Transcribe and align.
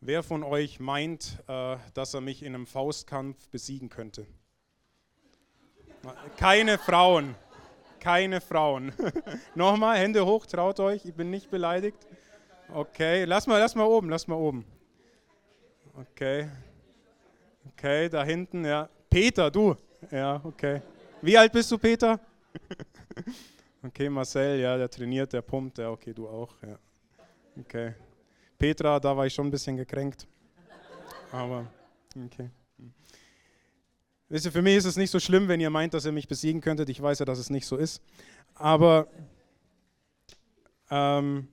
Wer 0.00 0.22
von 0.22 0.44
euch 0.44 0.78
meint, 0.78 1.42
äh, 1.48 1.76
dass 1.94 2.14
er 2.14 2.20
mich 2.20 2.44
in 2.44 2.54
einem 2.54 2.66
Faustkampf 2.66 3.48
besiegen 3.48 3.88
könnte? 3.88 4.26
Keine 6.36 6.78
Frauen. 6.78 7.34
Keine 7.98 8.40
Frauen. 8.40 8.92
Nochmal, 9.56 9.98
Hände 9.98 10.24
hoch, 10.24 10.46
traut 10.46 10.78
euch, 10.78 11.04
ich 11.04 11.14
bin 11.14 11.30
nicht 11.30 11.50
beleidigt. 11.50 11.98
Okay, 12.72 13.24
lass 13.24 13.48
mal, 13.48 13.58
lass 13.58 13.74
mal 13.74 13.86
oben, 13.86 14.08
lass 14.08 14.28
mal 14.28 14.36
oben. 14.36 14.64
Okay. 15.96 16.48
Okay, 17.72 18.08
da 18.08 18.22
hinten, 18.22 18.64
ja. 18.64 18.88
Peter, 19.10 19.50
du. 19.50 19.74
Ja, 20.12 20.40
okay. 20.44 20.80
Wie 21.22 21.36
alt 21.36 21.52
bist 21.52 21.70
du, 21.70 21.78
Peter? 21.78 22.20
Okay, 23.80 24.08
Marcel, 24.08 24.58
ja, 24.58 24.76
der 24.76 24.90
trainiert, 24.90 25.32
der 25.32 25.40
pumpt, 25.40 25.78
ja, 25.78 25.88
okay, 25.90 26.12
du 26.12 26.28
auch, 26.28 26.52
ja. 26.66 26.76
Okay. 27.60 27.94
Petra, 28.58 28.98
da 29.00 29.16
war 29.16 29.26
ich 29.26 29.34
schon 29.34 29.46
ein 29.46 29.50
bisschen 29.50 29.76
gekränkt. 29.76 30.26
Aber, 31.30 31.70
okay. 32.24 32.50
Wisst 34.28 34.44
ihr, 34.44 34.52
für 34.52 34.62
mich 34.62 34.76
ist 34.76 34.84
es 34.84 34.96
nicht 34.96 35.10
so 35.10 35.20
schlimm, 35.20 35.48
wenn 35.48 35.60
ihr 35.60 35.70
meint, 35.70 35.94
dass 35.94 36.04
ihr 36.04 36.12
mich 36.12 36.28
besiegen 36.28 36.60
könntet. 36.60 36.88
Ich 36.90 37.00
weiß 37.00 37.20
ja, 37.20 37.24
dass 37.24 37.38
es 37.38 37.48
nicht 37.48 37.66
so 37.66 37.76
ist. 37.76 38.02
Aber 38.54 39.08
ähm, 40.90 41.48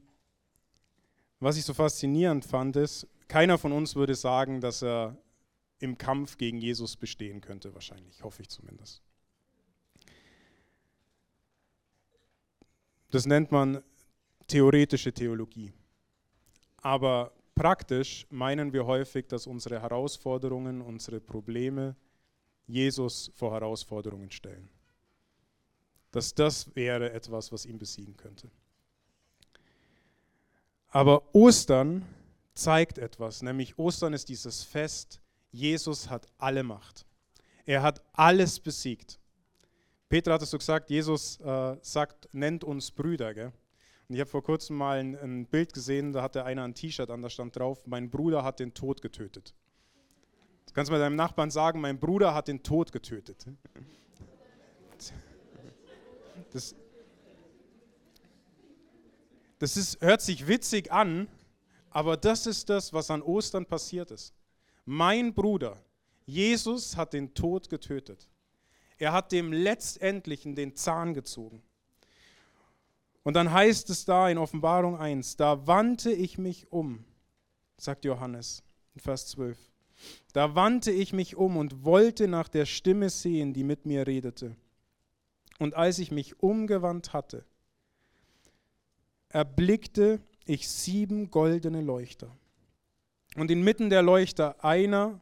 was 1.40 1.58
ich 1.58 1.64
so 1.64 1.74
faszinierend 1.74 2.44
fand, 2.44 2.76
ist, 2.76 3.08
keiner 3.28 3.58
von 3.58 3.72
uns 3.72 3.96
würde 3.96 4.16
sagen, 4.16 4.60
dass 4.60 4.82
er 4.84 5.18
im 5.80 5.98
Kampf 5.98 6.38
gegen 6.38 6.58
Jesus 6.58 6.96
bestehen 6.98 7.42
könnte, 7.42 7.74
wahrscheinlich, 7.74 8.24
hoffe 8.24 8.42
ich 8.42 8.50
zumindest. 8.50 9.02
Das 13.12 13.26
nennt 13.26 13.52
man 13.52 13.82
theoretische 14.48 15.14
Theologie. 15.14 15.72
Aber 16.86 17.32
praktisch 17.56 18.28
meinen 18.30 18.72
wir 18.72 18.86
häufig, 18.86 19.26
dass 19.26 19.48
unsere 19.48 19.82
Herausforderungen, 19.82 20.82
unsere 20.82 21.20
Probleme 21.20 21.96
Jesus 22.68 23.32
vor 23.34 23.54
Herausforderungen 23.54 24.30
stellen. 24.30 24.70
Dass 26.12 26.36
das 26.36 26.76
wäre 26.76 27.12
etwas, 27.12 27.52
was 27.52 27.66
ihn 27.66 27.80
besiegen 27.80 28.16
könnte. 28.16 28.52
Aber 30.90 31.24
Ostern 31.34 32.06
zeigt 32.54 33.00
etwas, 33.00 33.42
nämlich 33.42 33.80
Ostern 33.80 34.14
ist 34.14 34.30
dieses 34.30 34.62
Fest, 34.62 35.20
Jesus 35.52 36.08
hat 36.12 36.28
alle 36.38 36.62
Macht. 36.62 37.08
Er 37.66 37.82
hat 37.82 38.04
alles 38.14 38.60
besiegt. 38.60 39.20
Peter 40.08 40.34
hat 40.34 40.44
es 40.44 40.52
so 40.52 40.60
gesagt, 40.60 40.92
Jesus 40.92 41.40
äh, 41.40 41.78
sagt, 41.82 42.30
nennt 42.32 42.64
uns 42.64 42.92
Brüder. 42.92 43.34
Gell? 43.34 43.52
Und 44.08 44.16
ich 44.16 44.22
habe 44.22 44.30
vor 44.30 44.44
kurzem 44.44 44.78
mal 44.78 45.00
ein, 45.00 45.16
ein, 45.16 45.46
Bild 45.46 45.74
gesehen, 45.74 46.14
da 46.14 46.22
hatte 46.22 46.46
einer 46.46 46.64
ein 46.64 46.76
T-Shirt 46.76 47.10
an, 47.10 47.22
da 47.22 47.30
stand 47.30 47.56
drauf, 47.56 47.86
mein 47.88 48.10
Bruder 48.10 48.44
hat 48.44 48.60
den 48.60 48.74
Tod 48.74 49.02
getötet. 49.02 49.56
Du 50.68 50.74
kannst 50.74 50.92
mal 50.92 51.00
deinem 51.00 51.16
Nachbarn 51.16 51.50
sagen, 51.50 51.82
mein 51.82 52.00
Bruder 52.00 52.34
hat 52.34 52.48
den 52.48 52.62
Tod 52.62 52.92
getötet. 52.92 53.46
Das, 56.52 56.76
das 59.60 59.78
ist, 59.78 60.02
hört 60.02 60.22
sich 60.22 60.48
witzig 60.48 60.92
an, 60.92 61.28
aber 61.90 62.18
das 62.18 62.46
ist 62.46 62.70
das, 62.70 62.94
was 62.94 63.10
an 63.10 63.22
Ostern 63.22 63.66
passiert 63.66 64.12
ist. 64.12 64.34
Mein 64.86 65.34
Bruder, 65.34 65.82
Jesus 66.26 66.96
hat 66.98 67.14
den 67.14 67.34
Tod 67.34 67.70
getötet. 67.70 68.30
Er 68.98 69.14
hat 69.14 69.32
dem 69.32 69.52
Letztendlichen 69.52 70.56
den 70.56 70.76
Zahn 70.76 71.14
gezogen. 71.14 71.64
Und 73.26 73.34
dann 73.34 73.52
heißt 73.52 73.90
es 73.90 74.06
da 74.06 74.30
in 74.30 74.38
Offenbarung 74.38 74.98
1, 74.98 75.36
da 75.36 75.66
wandte 75.66 76.12
ich 76.12 76.38
mich 76.38 76.72
um, 76.72 77.04
sagt 77.76 78.06
Johannes 78.06 78.64
in 78.94 79.02
Vers 79.02 79.26
12. 79.30 79.58
Da 80.32 80.54
wandte 80.54 80.92
ich 80.92 81.12
mich 81.12 81.36
um 81.36 81.58
und 81.58 81.84
wollte 81.84 82.28
nach 82.28 82.48
der 82.48 82.68
Stimme 82.68 83.10
sehen, 83.10 83.52
die 83.52 83.64
mit 83.64 83.88
mir 83.88 84.06
redete. 84.06 84.56
Und 85.58 85.74
als 85.74 85.98
ich 85.98 86.12
mich 86.12 86.40
umgewandt 86.44 87.14
hatte, 87.14 87.46
erblickte 89.30 90.22
ich 90.46 90.70
sieben 90.70 91.32
goldene 91.32 91.82
Leuchter. 91.82 92.30
Und 93.38 93.50
inmitten 93.50 93.90
der 93.90 94.04
Leuchter 94.04 94.64
einer, 94.64 95.20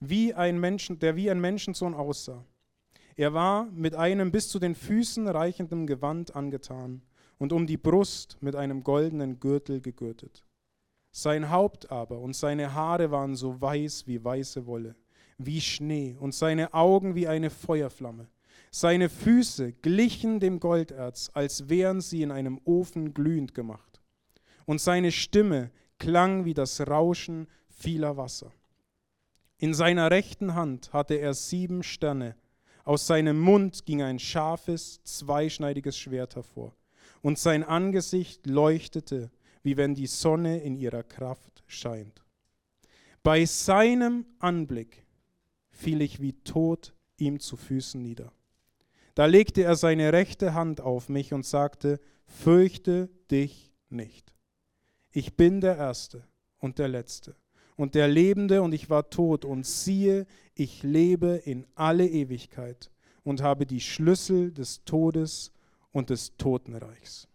wie 0.00 0.32
ein 0.32 0.58
Menschen, 0.58 1.00
der 1.00 1.16
wie 1.16 1.30
ein 1.30 1.40
Menschensohn 1.40 1.92
aussah. 1.92 2.46
Er 3.14 3.34
war 3.34 3.66
mit 3.66 3.94
einem 3.94 4.32
bis 4.32 4.48
zu 4.48 4.58
den 4.58 4.74
Füßen 4.74 5.28
reichenden 5.28 5.86
Gewand 5.86 6.34
angetan 6.34 7.02
und 7.42 7.52
um 7.52 7.66
die 7.66 7.76
Brust 7.76 8.36
mit 8.40 8.54
einem 8.54 8.84
goldenen 8.84 9.40
Gürtel 9.40 9.80
gegürtet. 9.80 10.44
Sein 11.10 11.50
Haupt 11.50 11.90
aber 11.90 12.20
und 12.20 12.36
seine 12.36 12.72
Haare 12.72 13.10
waren 13.10 13.34
so 13.34 13.60
weiß 13.60 14.06
wie 14.06 14.22
weiße 14.22 14.64
Wolle, 14.64 14.94
wie 15.38 15.60
Schnee, 15.60 16.16
und 16.20 16.36
seine 16.36 16.72
Augen 16.72 17.16
wie 17.16 17.26
eine 17.26 17.50
Feuerflamme. 17.50 18.28
Seine 18.70 19.08
Füße 19.08 19.72
glichen 19.72 20.38
dem 20.38 20.60
Golderz, 20.60 21.32
als 21.34 21.68
wären 21.68 22.00
sie 22.00 22.22
in 22.22 22.30
einem 22.30 22.60
Ofen 22.64 23.12
glühend 23.12 23.56
gemacht. 23.56 24.00
Und 24.64 24.80
seine 24.80 25.10
Stimme 25.10 25.72
klang 25.98 26.44
wie 26.44 26.54
das 26.54 26.80
Rauschen 26.86 27.48
vieler 27.70 28.16
Wasser. 28.16 28.52
In 29.58 29.74
seiner 29.74 30.12
rechten 30.12 30.54
Hand 30.54 30.92
hatte 30.92 31.14
er 31.14 31.34
sieben 31.34 31.82
Sterne. 31.82 32.36
Aus 32.84 33.08
seinem 33.08 33.40
Mund 33.40 33.84
ging 33.84 34.00
ein 34.00 34.20
scharfes, 34.20 35.02
zweischneidiges 35.02 35.98
Schwert 35.98 36.36
hervor 36.36 36.76
und 37.22 37.38
sein 37.38 37.64
Angesicht 37.64 38.46
leuchtete, 38.46 39.30
wie 39.62 39.76
wenn 39.76 39.94
die 39.94 40.06
Sonne 40.06 40.60
in 40.60 40.76
ihrer 40.76 41.02
Kraft 41.02 41.62
scheint. 41.66 42.22
Bei 43.22 43.44
seinem 43.44 44.26
Anblick 44.40 45.06
fiel 45.70 46.02
ich 46.02 46.20
wie 46.20 46.32
tot 46.32 46.92
ihm 47.16 47.40
zu 47.40 47.56
Füßen 47.56 48.02
nieder. 48.02 48.32
Da 49.14 49.26
legte 49.26 49.62
er 49.62 49.76
seine 49.76 50.12
rechte 50.12 50.54
Hand 50.54 50.80
auf 50.80 51.08
mich 51.08 51.32
und 51.32 51.46
sagte, 51.46 52.00
fürchte 52.26 53.08
dich 53.30 53.72
nicht. 53.88 54.34
Ich 55.12 55.36
bin 55.36 55.60
der 55.60 55.76
Erste 55.76 56.26
und 56.58 56.78
der 56.78 56.88
Letzte 56.88 57.36
und 57.76 57.94
der 57.94 58.08
Lebende 58.08 58.62
und 58.62 58.72
ich 58.72 58.90
war 58.90 59.10
tot 59.10 59.44
und 59.44 59.66
siehe, 59.66 60.26
ich 60.54 60.82
lebe 60.82 61.42
in 61.44 61.66
alle 61.74 62.08
Ewigkeit 62.08 62.90
und 63.22 63.42
habe 63.42 63.66
die 63.66 63.80
Schlüssel 63.80 64.52
des 64.52 64.84
Todes 64.84 65.52
und 65.92 66.10
des 66.10 66.36
Totenreichs. 66.36 67.28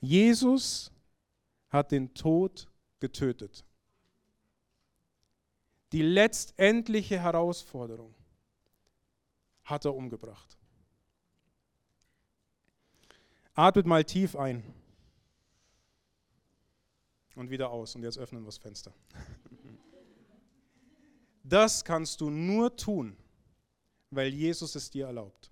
Jesus 0.00 0.92
hat 1.70 1.90
den 1.90 2.14
Tod 2.14 2.68
getötet. 3.00 3.64
Die 5.92 6.02
letztendliche 6.02 7.18
Herausforderung 7.18 8.14
hat 9.64 9.84
er 9.84 9.94
umgebracht. 9.94 10.56
Atmet 13.54 13.86
mal 13.86 14.04
tief 14.04 14.36
ein 14.36 14.62
und 17.34 17.50
wieder 17.50 17.70
aus. 17.70 17.94
Und 17.94 18.02
jetzt 18.02 18.18
öffnen 18.18 18.42
wir 18.42 18.46
das 18.46 18.58
Fenster. 18.58 18.92
Das 21.42 21.84
kannst 21.84 22.20
du 22.20 22.28
nur 22.28 22.76
tun, 22.76 23.16
weil 24.10 24.34
Jesus 24.34 24.74
es 24.74 24.90
dir 24.90 25.06
erlaubt. 25.06 25.50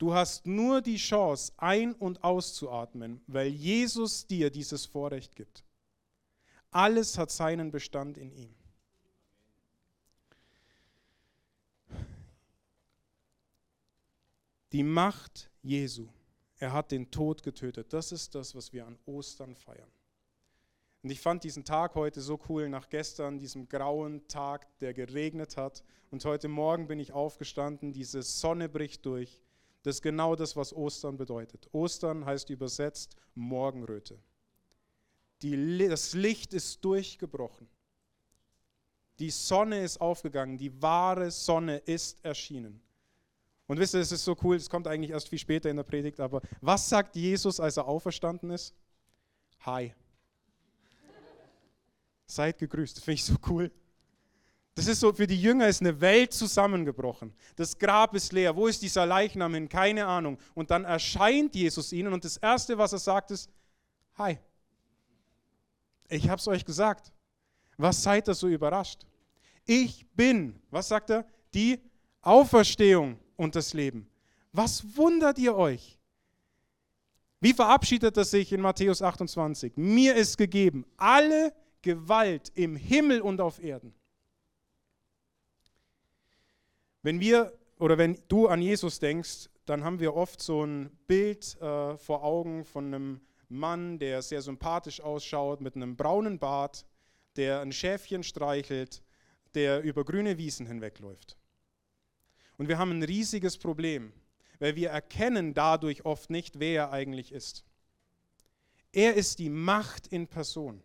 Du 0.00 0.14
hast 0.14 0.46
nur 0.46 0.80
die 0.80 0.96
Chance, 0.96 1.52
ein- 1.58 1.92
und 1.92 2.24
auszuatmen, 2.24 3.20
weil 3.26 3.48
Jesus 3.48 4.26
dir 4.26 4.48
dieses 4.48 4.86
Vorrecht 4.86 5.36
gibt. 5.36 5.62
Alles 6.70 7.18
hat 7.18 7.30
seinen 7.30 7.70
Bestand 7.70 8.16
in 8.16 8.32
ihm. 8.32 8.54
Die 14.72 14.82
Macht 14.82 15.50
Jesu. 15.60 16.08
Er 16.56 16.72
hat 16.72 16.92
den 16.92 17.10
Tod 17.10 17.42
getötet. 17.42 17.92
Das 17.92 18.10
ist 18.10 18.34
das, 18.34 18.54
was 18.54 18.72
wir 18.72 18.86
an 18.86 18.98
Ostern 19.04 19.54
feiern. 19.54 19.92
Und 21.02 21.10
ich 21.10 21.20
fand 21.20 21.44
diesen 21.44 21.66
Tag 21.66 21.94
heute 21.94 22.22
so 22.22 22.40
cool, 22.48 22.70
nach 22.70 22.88
gestern, 22.88 23.38
diesem 23.38 23.68
grauen 23.68 24.26
Tag, 24.28 24.66
der 24.78 24.94
geregnet 24.94 25.58
hat. 25.58 25.84
Und 26.10 26.24
heute 26.24 26.48
Morgen 26.48 26.86
bin 26.86 26.98
ich 26.98 27.12
aufgestanden, 27.12 27.92
diese 27.92 28.22
Sonne 28.22 28.70
bricht 28.70 29.04
durch. 29.04 29.42
Das 29.82 29.96
ist 29.96 30.02
genau 30.02 30.36
das, 30.36 30.56
was 30.56 30.74
Ostern 30.74 31.16
bedeutet. 31.16 31.68
Ostern 31.72 32.24
heißt 32.24 32.50
übersetzt 32.50 33.16
Morgenröte. 33.34 34.18
Die, 35.42 35.88
das 35.88 36.12
Licht 36.12 36.52
ist 36.52 36.84
durchgebrochen. 36.84 37.66
Die 39.18 39.30
Sonne 39.30 39.82
ist 39.82 40.00
aufgegangen. 40.00 40.58
Die 40.58 40.82
wahre 40.82 41.30
Sonne 41.30 41.78
ist 41.78 42.22
erschienen. 42.24 42.80
Und 43.66 43.78
wisst 43.78 43.94
ihr, 43.94 44.00
es 44.00 44.10
ist 44.10 44.24
so 44.24 44.36
cool, 44.42 44.56
es 44.56 44.68
kommt 44.68 44.86
eigentlich 44.88 45.12
erst 45.12 45.28
viel 45.28 45.38
später 45.38 45.70
in 45.70 45.76
der 45.76 45.84
Predigt, 45.84 46.18
aber 46.18 46.42
was 46.60 46.88
sagt 46.88 47.14
Jesus, 47.14 47.60
als 47.60 47.76
er 47.76 47.86
auferstanden 47.86 48.50
ist? 48.50 48.74
Hi. 49.60 49.94
Seid 52.26 52.58
gegrüßt. 52.58 52.98
Finde 52.98 53.14
ich 53.14 53.24
so 53.24 53.36
cool. 53.48 53.70
Das 54.74 54.86
ist 54.86 55.00
so, 55.00 55.12
für 55.12 55.26
die 55.26 55.40
Jünger 55.40 55.68
ist 55.68 55.80
eine 55.80 56.00
Welt 56.00 56.32
zusammengebrochen. 56.32 57.34
Das 57.56 57.76
Grab 57.78 58.14
ist 58.14 58.32
leer. 58.32 58.54
Wo 58.54 58.66
ist 58.66 58.82
dieser 58.82 59.04
Leichnam 59.04 59.54
hin? 59.54 59.68
Keine 59.68 60.06
Ahnung. 60.06 60.38
Und 60.54 60.70
dann 60.70 60.84
erscheint 60.84 61.54
Jesus 61.54 61.92
ihnen 61.92 62.12
und 62.12 62.24
das 62.24 62.36
Erste, 62.36 62.78
was 62.78 62.92
er 62.92 63.00
sagt, 63.00 63.30
ist, 63.30 63.50
hi. 64.16 64.38
Ich 66.08 66.28
habe 66.28 66.38
es 66.38 66.48
euch 66.48 66.64
gesagt. 66.64 67.12
Was 67.76 68.02
seid 68.02 68.28
ihr 68.28 68.34
so 68.34 68.48
überrascht? 68.48 69.06
Ich 69.64 70.06
bin, 70.14 70.60
was 70.70 70.88
sagt 70.88 71.10
er? 71.10 71.26
Die 71.54 71.80
Auferstehung 72.22 73.18
und 73.36 73.56
das 73.56 73.72
Leben. 73.72 74.08
Was 74.52 74.84
wundert 74.96 75.38
ihr 75.38 75.54
euch? 75.54 75.98
Wie 77.40 77.54
verabschiedet 77.54 78.16
er 78.16 78.24
sich 78.24 78.52
in 78.52 78.60
Matthäus 78.60 79.00
28? 79.00 79.72
Mir 79.76 80.14
ist 80.14 80.36
gegeben 80.36 80.84
alle 80.96 81.54
Gewalt 81.80 82.52
im 82.54 82.76
Himmel 82.76 83.22
und 83.22 83.40
auf 83.40 83.62
Erden. 83.62 83.94
Wenn 87.02 87.20
wir 87.20 87.52
oder 87.78 87.96
wenn 87.96 88.20
du 88.28 88.46
an 88.46 88.60
Jesus 88.60 88.98
denkst, 88.98 89.48
dann 89.64 89.84
haben 89.84 90.00
wir 90.00 90.14
oft 90.14 90.42
so 90.42 90.64
ein 90.64 90.90
Bild 91.06 91.56
äh, 91.60 91.96
vor 91.96 92.22
Augen 92.22 92.64
von 92.64 92.86
einem 92.86 93.20
Mann, 93.48 93.98
der 93.98 94.22
sehr 94.22 94.42
sympathisch 94.42 95.00
ausschaut, 95.00 95.60
mit 95.60 95.76
einem 95.76 95.96
braunen 95.96 96.38
Bart, 96.38 96.86
der 97.36 97.60
ein 97.60 97.72
Schäfchen 97.72 98.22
streichelt, 98.22 99.02
der 99.54 99.82
über 99.82 100.04
grüne 100.04 100.38
Wiesen 100.38 100.66
hinwegläuft. 100.66 101.36
Und 102.58 102.68
wir 102.68 102.78
haben 102.78 102.90
ein 102.90 103.02
riesiges 103.02 103.56
Problem, 103.56 104.12
weil 104.58 104.76
wir 104.76 104.90
erkennen 104.90 105.54
dadurch 105.54 106.04
oft 106.04 106.28
nicht, 106.28 106.60
wer 106.60 106.82
er 106.82 106.92
eigentlich 106.92 107.32
ist. 107.32 107.64
Er 108.92 109.14
ist 109.14 109.38
die 109.38 109.48
Macht 109.48 110.06
in 110.08 110.26
Person. 110.26 110.82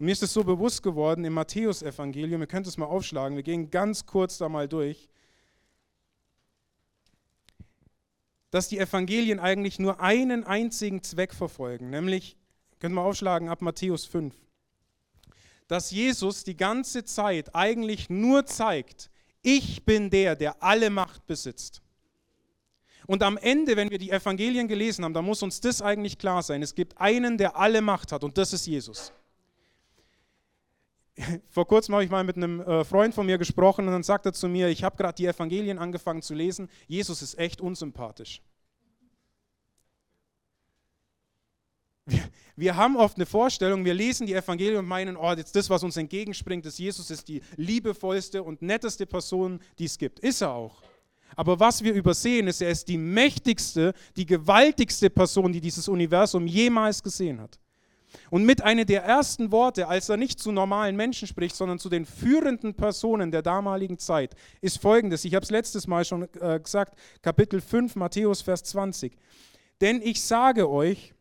Und 0.00 0.06
mir 0.06 0.12
ist 0.12 0.22
es 0.22 0.32
so 0.32 0.42
bewusst 0.42 0.82
geworden 0.82 1.26
im 1.26 1.34
Matthäusevangelium, 1.34 2.40
ihr 2.40 2.46
könnt 2.46 2.66
es 2.66 2.78
mal 2.78 2.86
aufschlagen, 2.86 3.36
wir 3.36 3.42
gehen 3.42 3.70
ganz 3.70 4.06
kurz 4.06 4.38
da 4.38 4.48
mal 4.48 4.66
durch, 4.66 5.10
dass 8.50 8.68
die 8.68 8.78
Evangelien 8.78 9.38
eigentlich 9.38 9.78
nur 9.78 10.00
einen 10.00 10.44
einzigen 10.44 11.02
Zweck 11.02 11.34
verfolgen, 11.34 11.90
nämlich, 11.90 12.38
könnt 12.78 12.94
mal 12.94 13.04
aufschlagen, 13.04 13.50
ab 13.50 13.60
Matthäus 13.60 14.06
5, 14.06 14.34
dass 15.68 15.90
Jesus 15.90 16.44
die 16.44 16.56
ganze 16.56 17.04
Zeit 17.04 17.54
eigentlich 17.54 18.08
nur 18.08 18.46
zeigt, 18.46 19.10
ich 19.42 19.84
bin 19.84 20.08
der, 20.08 20.34
der 20.34 20.62
alle 20.62 20.88
Macht 20.88 21.26
besitzt. 21.26 21.82
Und 23.06 23.22
am 23.22 23.36
Ende, 23.36 23.76
wenn 23.76 23.90
wir 23.90 23.98
die 23.98 24.12
Evangelien 24.12 24.66
gelesen 24.66 25.04
haben, 25.04 25.12
da 25.12 25.20
muss 25.20 25.42
uns 25.42 25.60
das 25.60 25.82
eigentlich 25.82 26.16
klar 26.16 26.42
sein. 26.42 26.62
Es 26.62 26.74
gibt 26.74 26.98
einen, 26.98 27.36
der 27.36 27.56
alle 27.56 27.82
Macht 27.82 28.12
hat 28.12 28.24
und 28.24 28.38
das 28.38 28.54
ist 28.54 28.66
Jesus. 28.66 29.12
Vor 31.48 31.66
kurzem 31.66 31.94
habe 31.94 32.04
ich 32.04 32.10
mal 32.10 32.24
mit 32.24 32.36
einem 32.36 32.60
äh, 32.60 32.84
Freund 32.84 33.14
von 33.14 33.26
mir 33.26 33.38
gesprochen 33.38 33.86
und 33.86 33.92
dann 33.92 34.02
sagt 34.02 34.26
er 34.26 34.32
zu 34.32 34.48
mir, 34.48 34.68
ich 34.68 34.84
habe 34.84 34.96
gerade 34.96 35.14
die 35.14 35.26
Evangelien 35.26 35.78
angefangen 35.78 36.22
zu 36.22 36.34
lesen, 36.34 36.68
Jesus 36.86 37.22
ist 37.22 37.38
echt 37.38 37.60
unsympathisch. 37.60 38.42
Wir, 42.06 42.22
wir, 42.56 42.76
haben 42.76 42.96
oft 42.96 43.16
eine 43.16 43.26
Vorstellung, 43.26 43.84
wir 43.84 43.94
lesen 43.94 44.26
die 44.26 44.34
Evangelien 44.34 44.78
und 44.78 44.86
meinen, 44.86 45.16
oh, 45.16 45.32
jetzt 45.32 45.54
das, 45.54 45.70
was 45.70 45.82
uns 45.82 45.96
entgegenspringt, 45.96 46.66
ist 46.66 46.78
Jesus 46.78 47.10
ist 47.10 47.28
die 47.28 47.42
liebevollste 47.56 48.42
und 48.42 48.62
netteste 48.62 49.06
Person, 49.06 49.60
die 49.78 49.84
es 49.84 49.98
gibt. 49.98 50.18
Ist 50.20 50.40
er 50.40 50.52
auch. 50.52 50.82
Aber 51.36 51.60
was 51.60 51.84
wir 51.84 51.92
übersehen, 51.92 52.48
ist, 52.48 52.60
er 52.60 52.70
ist 52.70 52.88
die 52.88 52.98
mächtigste, 52.98 53.94
die 54.16 54.26
gewaltigste 54.26 55.08
Person, 55.10 55.52
die 55.52 55.60
dieses 55.60 55.86
Universum 55.86 56.46
jemals 56.46 57.02
gesehen 57.02 57.40
hat. 57.40 57.58
Und 58.30 58.44
mit 58.44 58.62
einer 58.62 58.84
der 58.84 59.04
ersten 59.04 59.52
Worte, 59.52 59.88
als 59.88 60.08
er 60.08 60.16
nicht 60.16 60.40
zu 60.40 60.52
normalen 60.52 60.96
Menschen 60.96 61.28
spricht, 61.28 61.56
sondern 61.56 61.78
zu 61.78 61.88
den 61.88 62.04
führenden 62.04 62.74
Personen 62.74 63.30
der 63.30 63.42
damaligen 63.42 63.98
Zeit, 63.98 64.34
ist 64.60 64.80
folgendes. 64.80 65.24
Ich 65.24 65.34
habe 65.34 65.44
es 65.44 65.50
letztes 65.50 65.86
Mal 65.86 66.04
schon 66.04 66.28
äh, 66.40 66.60
gesagt, 66.60 66.98
Kapitel 67.22 67.60
5, 67.60 67.96
Matthäus, 67.96 68.42
Vers 68.42 68.64
20. 68.64 69.16
Denn 69.80 70.02
ich 70.02 70.22
sage 70.22 70.68
euch, 70.68 71.14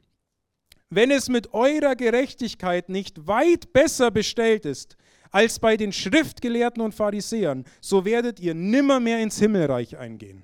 wenn 0.89 1.11
es 1.11 1.29
mit 1.29 1.53
eurer 1.53 1.95
Gerechtigkeit 1.95 2.89
nicht 2.89 3.27
weit 3.27 3.71
besser 3.73 4.11
bestellt 4.11 4.65
ist 4.65 4.97
als 5.31 5.59
bei 5.59 5.77
den 5.77 5.91
Schriftgelehrten 5.91 6.81
und 6.81 6.95
Pharisäern, 6.95 7.65
so 7.81 8.03
werdet 8.05 8.39
ihr 8.39 8.55
nimmermehr 8.55 9.21
ins 9.21 9.37
Himmelreich 9.37 9.97
eingehen. 9.97 10.43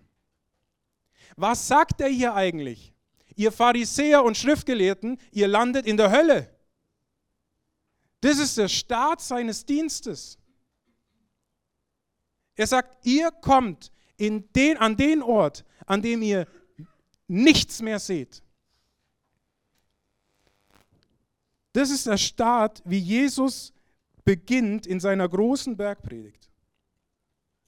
Was 1.36 1.68
sagt 1.68 2.02
er 2.02 2.08
hier 2.08 2.36
eigentlich? 2.36 2.95
Ihr 3.36 3.52
Pharisäer 3.52 4.24
und 4.24 4.38
Schriftgelehrten, 4.38 5.20
ihr 5.32 5.48
landet 5.48 5.86
in 5.86 5.98
der 5.98 6.12
Hölle. 6.12 6.50
Das 8.22 8.40
ist 8.40 8.58
der 8.58 8.68
Start 8.68 9.22
seines 9.22 9.66
Dienstes. 9.66 10.38
Er 12.56 12.68
sagt, 12.68 13.06
ihr 13.06 13.32
kommt 13.32 13.92
in 14.18 14.52
den, 14.54 14.78
an 14.78 14.96
den 14.96 15.22
Ort, 15.22 15.66
an 15.86 16.02
dem 16.02 16.22
ihr 16.22 16.48
nichts 17.28 17.82
mehr 17.82 18.00
seht. 18.00 18.42
Das 21.74 21.90
ist 21.90 22.08
der 22.08 22.18
Start, 22.18 22.82
wie 22.86 23.00
Jesus 23.00 23.74
beginnt 24.24 24.88
in 24.88 25.00
seiner 25.00 25.28
großen 25.28 25.76
Bergpredigt. 25.76 26.50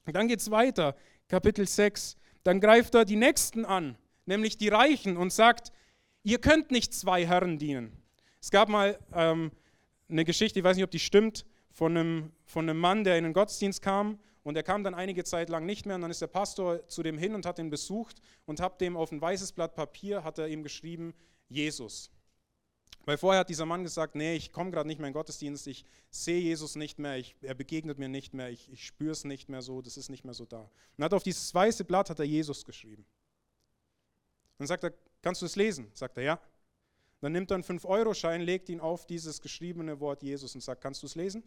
Und 0.06 0.16
dann 0.16 0.30
geht 0.30 0.40
es 0.40 0.50
weiter, 0.50 0.96
Kapitel 1.28 1.68
6. 1.68 2.16
Dann 2.44 2.62
greift 2.62 2.96
er 2.96 3.04
die 3.04 3.18
Nächsten 3.18 3.66
an, 3.66 3.98
nämlich 4.28 4.58
die 4.58 4.70
Reichen, 4.70 5.18
und 5.18 5.34
sagt, 5.34 5.72
ihr 6.24 6.40
könnt 6.40 6.72
nicht 6.72 6.94
zwei 6.94 7.26
Herren 7.26 7.58
dienen. 7.58 7.92
Es 8.42 8.52
gab 8.52 8.70
mal 8.70 9.00
ähm, 9.14 9.52
eine 10.10 10.26
Geschichte, 10.26 10.60
ich 10.60 10.66
weiß 10.66 10.76
nicht, 10.78 10.84
ob 10.86 10.92
die 10.92 11.00
stimmt, 11.00 11.46
von 11.72 11.96
einem, 11.96 12.32
von 12.46 12.68
einem 12.68 12.80
Mann, 12.80 13.04
der 13.04 13.18
in 13.18 13.24
den 13.24 13.34
Gottesdienst 13.34 13.82
kam 13.82 14.20
und 14.44 14.56
er 14.56 14.64
kam 14.64 14.84
dann 14.84 14.96
einige 14.96 15.24
Zeit 15.24 15.50
lang 15.50 15.66
nicht 15.66 15.86
mehr 15.86 15.96
und 15.96 16.02
dann 16.02 16.12
ist 16.12 16.22
der 16.22 16.28
Pastor 16.28 16.88
zu 16.88 17.04
dem 17.04 17.18
hin 17.18 17.36
und 17.36 17.46
hat 17.46 17.60
ihn 17.60 17.70
besucht 17.70 18.22
und 18.46 18.60
hat 18.60 18.82
dem 18.82 18.98
auf 18.98 19.12
ein 19.12 19.22
weißes 19.22 19.52
Blatt 19.52 19.76
Papier, 19.76 20.24
hat 20.24 20.40
er 20.40 20.48
ihm 20.48 20.64
geschrieben, 20.64 21.14
Jesus. 21.50 22.10
Weil 23.06 23.18
vorher 23.18 23.42
hat 23.42 23.50
dieser 23.50 23.66
Mann 23.66 23.84
gesagt, 23.84 24.16
nee, 24.16 24.36
ich 24.36 24.52
komme 24.52 24.72
gerade 24.72 24.88
nicht 24.88 25.00
mehr 25.00 25.08
in 25.08 25.14
den 25.14 25.20
Gottesdienst, 25.20 25.68
ich 25.68 25.86
sehe 26.10 26.42
Jesus 26.42 26.76
nicht 26.76 27.00
mehr, 27.00 27.18
ich, 27.18 27.36
er 27.42 27.54
begegnet 27.54 28.00
mir 28.00 28.10
nicht 28.10 28.34
mehr, 28.34 28.50
ich, 28.50 28.72
ich 28.72 28.86
spüre 28.86 29.12
es 29.12 29.24
nicht 29.24 29.50
mehr 29.50 29.62
so, 29.62 29.82
das 29.82 29.98
ist 29.98 30.10
nicht 30.10 30.26
mehr 30.26 30.34
so 30.34 30.46
da. 30.46 30.70
Und 30.98 31.04
hat 31.04 31.14
auf 31.14 31.24
dieses 31.24 31.54
weiße 31.54 31.86
Blatt 31.86 32.10
hat 32.10 32.20
er 32.20 32.26
Jesus 32.26 32.66
geschrieben. 32.66 33.06
Dann 34.58 34.68
sagt 34.68 34.84
er, 34.84 34.94
kannst 35.22 35.42
du 35.42 35.46
es 35.46 35.56
lesen? 35.56 35.90
Sagt 35.94 36.18
er, 36.18 36.24
ja. 36.24 36.40
Dann 37.20 37.32
nimmt 37.32 37.52
er 37.52 37.56
einen 37.56 37.64
5-Euro-Schein, 37.64 38.42
legt 38.42 38.70
ihn 38.70 38.80
auf 38.80 39.06
dieses 39.06 39.42
geschriebene 39.42 40.00
Wort 40.00 40.22
Jesus 40.22 40.54
und 40.56 40.62
sagt, 40.62 40.82
kannst 40.82 41.02
du 41.02 41.08
es 41.08 41.16
lesen? 41.16 41.44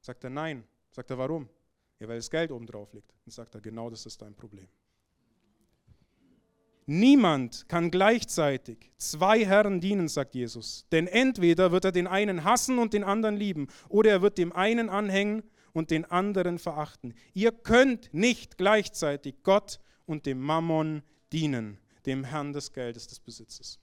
Sagt 0.00 0.24
er, 0.24 0.30
nein. 0.30 0.64
Sagt 0.90 1.10
er, 1.10 1.18
warum? 1.18 1.48
Ja, 1.98 2.08
weil 2.08 2.16
das 2.16 2.30
Geld 2.30 2.50
oben 2.50 2.66
drauf 2.66 2.92
liegt. 2.92 3.12
Dann 3.24 3.32
sagt 3.32 3.54
er, 3.54 3.60
genau 3.60 3.90
das 3.90 4.06
ist 4.06 4.20
dein 4.20 4.34
Problem. 4.34 4.68
Niemand 6.86 7.66
kann 7.68 7.90
gleichzeitig 7.90 8.90
zwei 8.98 9.44
Herren 9.44 9.80
dienen, 9.80 10.08
sagt 10.08 10.34
Jesus. 10.34 10.86
Denn 10.92 11.06
entweder 11.06 11.72
wird 11.72 11.86
er 11.86 11.92
den 11.92 12.06
einen 12.06 12.44
hassen 12.44 12.78
und 12.78 12.92
den 12.92 13.04
anderen 13.04 13.36
lieben, 13.36 13.68
oder 13.88 14.10
er 14.10 14.22
wird 14.22 14.36
dem 14.36 14.52
einen 14.52 14.90
anhängen 14.90 15.42
und 15.72 15.90
den 15.90 16.04
anderen 16.04 16.58
verachten. 16.58 17.14
Ihr 17.32 17.52
könnt 17.52 18.12
nicht 18.12 18.58
gleichzeitig 18.58 19.36
Gott 19.42 19.80
und 20.04 20.26
dem 20.26 20.40
Mammon 20.40 21.02
dienen, 21.34 21.78
dem 22.06 22.24
Herrn 22.24 22.52
des 22.52 22.72
Geldes, 22.72 23.08
des 23.08 23.18
Besitzes. 23.18 23.80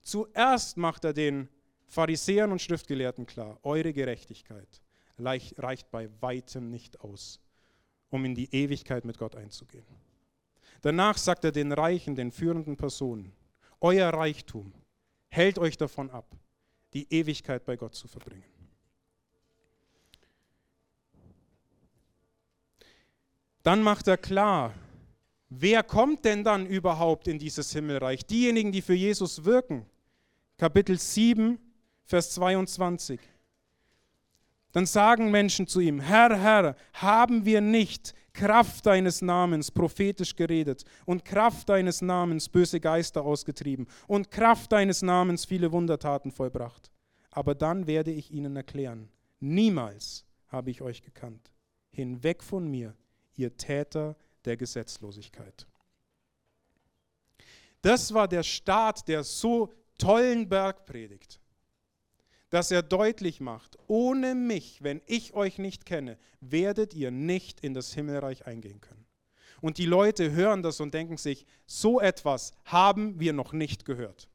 Zuerst 0.00 0.78
macht 0.78 1.04
er 1.04 1.12
den 1.12 1.48
Pharisäern 1.86 2.52
und 2.52 2.62
Schriftgelehrten 2.62 3.26
klar, 3.26 3.58
eure 3.62 3.92
Gerechtigkeit 3.92 4.80
reicht 5.18 5.90
bei 5.90 6.08
weitem 6.20 6.70
nicht 6.70 7.00
aus, 7.00 7.40
um 8.08 8.24
in 8.24 8.34
die 8.34 8.48
Ewigkeit 8.54 9.04
mit 9.04 9.18
Gott 9.18 9.36
einzugehen. 9.36 9.84
Danach 10.80 11.18
sagt 11.18 11.44
er 11.44 11.52
den 11.52 11.72
Reichen, 11.72 12.14
den 12.14 12.32
führenden 12.32 12.78
Personen, 12.78 13.32
euer 13.80 14.08
Reichtum 14.08 14.72
hält 15.28 15.58
euch 15.58 15.76
davon 15.76 16.08
ab, 16.10 16.34
die 16.94 17.12
Ewigkeit 17.12 17.66
bei 17.66 17.76
Gott 17.76 17.94
zu 17.94 18.08
verbringen. 18.08 18.44
Dann 23.62 23.82
macht 23.82 24.08
er 24.08 24.16
klar, 24.16 24.72
wer 25.50 25.82
kommt 25.82 26.24
denn 26.24 26.42
dann 26.42 26.66
überhaupt 26.66 27.28
in 27.28 27.38
dieses 27.38 27.72
Himmelreich? 27.72 28.24
Diejenigen, 28.24 28.72
die 28.72 28.82
für 28.82 28.94
Jesus 28.94 29.44
wirken. 29.44 29.84
Kapitel 30.56 30.98
7, 30.98 31.58
Vers 32.04 32.32
22. 32.32 33.20
Dann 34.72 34.86
sagen 34.86 35.30
Menschen 35.30 35.66
zu 35.66 35.80
ihm, 35.80 36.00
Herr, 36.00 36.36
Herr, 36.40 36.76
haben 36.94 37.44
wir 37.44 37.60
nicht 37.60 38.14
Kraft 38.32 38.86
deines 38.86 39.22
Namens 39.22 39.70
prophetisch 39.70 40.36
geredet 40.36 40.84
und 41.04 41.24
Kraft 41.24 41.68
deines 41.68 42.00
Namens 42.02 42.48
böse 42.48 42.80
Geister 42.80 43.22
ausgetrieben 43.22 43.86
und 44.06 44.30
Kraft 44.30 44.70
deines 44.72 45.02
Namens 45.02 45.44
viele 45.44 45.72
Wundertaten 45.72 46.30
vollbracht. 46.30 46.90
Aber 47.30 47.54
dann 47.54 47.86
werde 47.86 48.12
ich 48.12 48.30
ihnen 48.30 48.56
erklären, 48.56 49.08
niemals 49.40 50.24
habe 50.48 50.70
ich 50.70 50.82
euch 50.82 51.02
gekannt. 51.02 51.50
Hinweg 51.90 52.42
von 52.42 52.68
mir, 52.70 52.94
ihr 53.34 53.56
Täter 53.56 54.16
der 54.44 54.56
Gesetzlosigkeit. 54.56 55.66
Das 57.82 58.12
war 58.12 58.28
der 58.28 58.42
Start 58.42 59.08
der 59.08 59.24
so 59.24 59.72
tollen 59.98 60.48
Bergpredigt 60.48 61.40
dass 62.50 62.72
er 62.72 62.82
deutlich 62.82 63.40
macht, 63.40 63.78
ohne 63.86 64.34
mich, 64.34 64.82
wenn 64.82 65.00
ich 65.06 65.34
euch 65.34 65.58
nicht 65.58 65.86
kenne, 65.86 66.18
werdet 66.40 66.94
ihr 66.94 67.12
nicht 67.12 67.60
in 67.60 67.74
das 67.74 67.94
Himmelreich 67.94 68.46
eingehen 68.46 68.80
können. 68.80 69.06
Und 69.60 69.78
die 69.78 69.86
Leute 69.86 70.32
hören 70.32 70.62
das 70.62 70.80
und 70.80 70.92
denken 70.92 71.16
sich, 71.16 71.46
so 71.66 72.00
etwas 72.00 72.52
haben 72.64 73.20
wir 73.20 73.32
noch 73.32 73.52
nicht 73.52 73.84
gehört. 73.84 74.28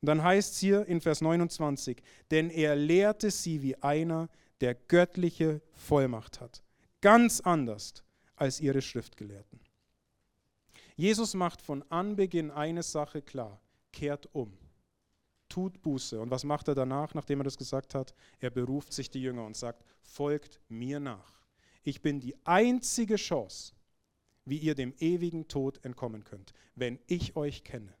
Und 0.00 0.06
dann 0.06 0.22
heißt 0.22 0.54
es 0.54 0.58
hier 0.60 0.86
in 0.86 1.00
Vers 1.00 1.20
29, 1.20 2.00
denn 2.30 2.48
er 2.50 2.76
lehrte 2.76 3.30
sie 3.30 3.62
wie 3.62 3.76
einer, 3.82 4.28
der 4.60 4.74
göttliche 4.74 5.60
Vollmacht 5.72 6.40
hat. 6.40 6.62
Ganz 7.00 7.40
anders 7.40 7.94
als 8.36 8.60
ihre 8.60 8.82
Schriftgelehrten. 8.82 9.60
Jesus 10.96 11.34
macht 11.34 11.60
von 11.60 11.82
Anbeginn 11.90 12.50
eine 12.50 12.82
Sache 12.82 13.20
klar, 13.20 13.60
kehrt 13.92 14.28
um, 14.32 14.56
tut 15.48 15.82
Buße. 15.82 16.20
Und 16.20 16.30
was 16.30 16.44
macht 16.44 16.68
er 16.68 16.74
danach, 16.74 17.14
nachdem 17.14 17.40
er 17.40 17.44
das 17.44 17.58
gesagt 17.58 17.94
hat? 17.94 18.14
Er 18.40 18.50
beruft 18.50 18.92
sich 18.92 19.10
die 19.10 19.22
Jünger 19.22 19.44
und 19.44 19.56
sagt, 19.56 19.84
folgt 20.02 20.60
mir 20.68 21.00
nach. 21.00 21.40
Ich 21.82 22.02
bin 22.02 22.20
die 22.20 22.34
einzige 22.44 23.16
Chance, 23.16 23.72
wie 24.44 24.58
ihr 24.58 24.74
dem 24.74 24.94
ewigen 24.98 25.48
Tod 25.48 25.84
entkommen 25.84 26.24
könnt, 26.24 26.52
wenn 26.74 26.98
ich 27.06 27.36
euch 27.36 27.62
kenne. 27.62 27.92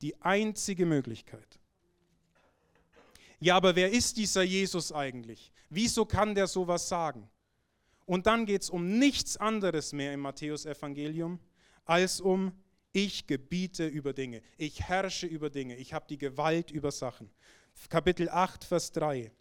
Die 0.00 0.20
einzige 0.22 0.86
Möglichkeit. 0.86 1.60
Ja, 3.38 3.56
aber 3.56 3.76
wer 3.76 3.90
ist 3.90 4.16
dieser 4.16 4.42
Jesus 4.42 4.92
eigentlich? 4.92 5.52
Wieso 5.68 6.04
kann 6.04 6.34
der 6.34 6.46
sowas 6.46 6.88
sagen? 6.88 7.28
Und 8.04 8.26
dann 8.26 8.46
geht 8.46 8.62
es 8.62 8.70
um 8.70 8.98
nichts 8.98 9.36
anderes 9.36 9.92
mehr 9.92 10.12
im 10.12 10.20
Matthäusevangelium 10.20 11.38
als 11.84 12.20
um 12.20 12.52
ich 12.92 13.26
gebiete 13.26 13.86
über 13.86 14.12
Dinge, 14.12 14.42
ich 14.58 14.82
herrsche 14.82 15.26
über 15.26 15.50
Dinge, 15.50 15.76
ich 15.76 15.94
habe 15.94 16.04
die 16.08 16.18
Gewalt 16.18 16.70
über 16.70 16.90
Sachen. 16.90 17.30
Kapitel 17.88 18.28
8, 18.28 18.64
Vers 18.64 18.92
3. 18.92 19.32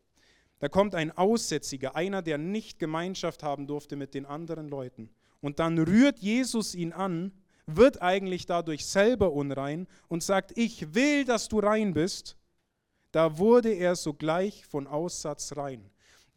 Da 0.60 0.70
kommt 0.70 0.96
ein 0.96 1.12
Aussätziger, 1.18 1.96
einer, 1.96 2.22
der 2.22 2.38
nicht 2.38 2.80
Gemeinschaft 2.80 3.44
haben 3.44 3.68
durfte 3.68 3.96
mit 3.96 4.14
den 4.14 4.26
anderen 4.26 4.70
Leuten. 4.70 5.10
Und 5.42 5.60
dann 5.60 5.78
rührt 5.78 6.20
Jesus 6.20 6.76
ihn 6.76 6.94
an, 6.94 7.32
wird 7.66 8.02
eigentlich 8.02 8.46
dadurch 8.46 8.86
selber 8.86 9.34
unrein 9.34 9.88
und 10.08 10.24
sagt, 10.24 10.58
ich 10.58 10.94
will, 10.94 11.26
dass 11.26 11.50
du 11.50 11.60
rein 11.60 11.94
bist. 11.94 12.38
Da 13.12 13.38
wurde 13.38 13.72
er 13.72 13.96
sogleich 13.96 14.66
von 14.66 14.88
Aussatz 14.88 15.58
rein. 15.58 15.90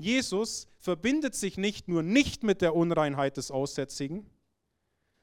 Jesus 0.05 0.69
verbindet 0.77 1.35
sich 1.35 1.57
nicht 1.57 1.89
nur 1.89 2.03
nicht 2.03 2.43
mit 2.43 2.61
der 2.61 2.77
Unreinheit 2.77 3.39
des 3.39 3.51
Aussätzigen, 3.51 4.29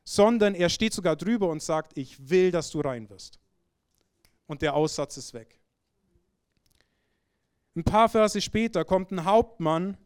sondern 0.04 0.56
er 0.56 0.70
steht 0.70 0.94
sogar 0.94 1.16
drüber 1.16 1.50
und 1.50 1.62
sagt, 1.62 1.96
ich 1.96 2.32
will, 2.32 2.50
dass 2.50 2.72
du 2.72 2.82
rein 2.82 3.08
wirst. 3.12 3.40
Und 4.48 4.64
der 4.64 4.74
Aussatz 4.74 5.18
ist 5.18 5.36
weg. 5.36 5.60
Ein 7.76 7.84
paar 7.84 8.10
Verse 8.10 8.42
später 8.42 8.84
kommt 8.84 9.12
ein 9.12 9.24
Hauptmann 9.24 9.98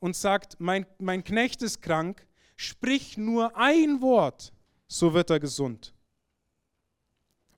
und 0.00 0.16
sagt, 0.16 0.56
mein, 0.58 0.84
mein 0.98 1.22
Knecht 1.22 1.62
ist 1.62 1.80
krank, 1.80 2.26
sprich 2.56 3.16
nur 3.16 3.56
ein 3.56 4.00
Wort, 4.02 4.52
so 4.88 5.14
wird 5.14 5.30
er 5.30 5.38
gesund. 5.38 5.94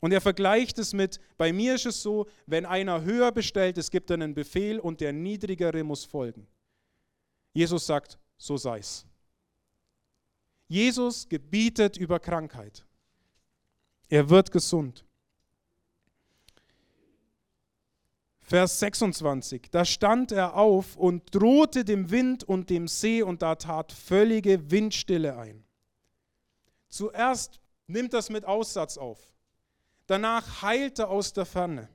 Und 0.01 0.13
er 0.13 0.21
vergleicht 0.21 0.79
es 0.79 0.93
mit, 0.93 1.21
bei 1.39 1.55
mir 1.55 1.77
ist 1.77 1.87
es 1.87 2.03
so, 2.03 2.27
wenn 2.45 2.67
einer 2.67 3.03
höher 3.03 3.33
bestellt 3.33 3.79
ist, 3.79 3.91
gibt 3.91 4.11
einen 4.11 4.35
Befehl 4.35 4.79
und 4.79 5.01
der 5.01 5.15
Niedrigere 5.15 5.83
muss 5.83 6.05
folgen. 6.05 6.47
Jesus 7.57 7.87
sagt, 7.87 8.19
so 8.37 8.59
sei's. 8.59 9.07
Jesus 10.69 11.27
gebietet 11.27 11.97
über 11.97 12.21
Krankheit. 12.21 12.85
Er 14.11 14.29
wird 14.29 14.51
gesund. 14.51 15.07
Vers 18.43 18.79
26, 18.79 19.71
da 19.71 19.87
stand 19.87 20.33
er 20.33 20.55
auf 20.55 20.97
und 20.97 21.35
drohte 21.35 21.87
dem 21.87 22.11
Wind 22.11 22.45
und 22.45 22.69
dem 22.69 22.89
See 22.89 23.23
und 23.23 23.41
da 23.41 23.55
tat 23.55 23.91
völlige 23.91 24.71
Windstille 24.71 25.39
ein. 25.39 25.65
Zuerst 26.91 27.59
nimmt 27.87 28.13
das 28.13 28.29
mit 28.29 28.45
Aussatz 28.45 28.99
auf, 28.99 29.19
danach 30.07 30.61
heilt 30.61 30.99
er 30.99 31.09
aus 31.09 31.33
der 31.33 31.47
Ferne. 31.47 31.89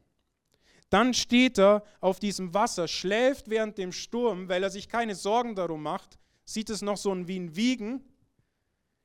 Dann 0.91 1.13
steht 1.13 1.57
er 1.57 1.83
auf 2.01 2.19
diesem 2.19 2.53
Wasser, 2.53 2.86
schläft 2.88 3.50
während 3.50 3.77
dem 3.77 3.93
Sturm, 3.93 4.50
weil 4.50 4.62
er 4.62 4.69
sich 4.69 4.89
keine 4.89 5.15
Sorgen 5.15 5.55
darum 5.55 5.81
macht, 5.81 6.19
sieht 6.43 6.69
es 6.69 6.81
noch 6.81 6.98
so 6.98 7.15
wie 7.27 7.39
ein 7.39 7.55
Wiegen, 7.55 8.03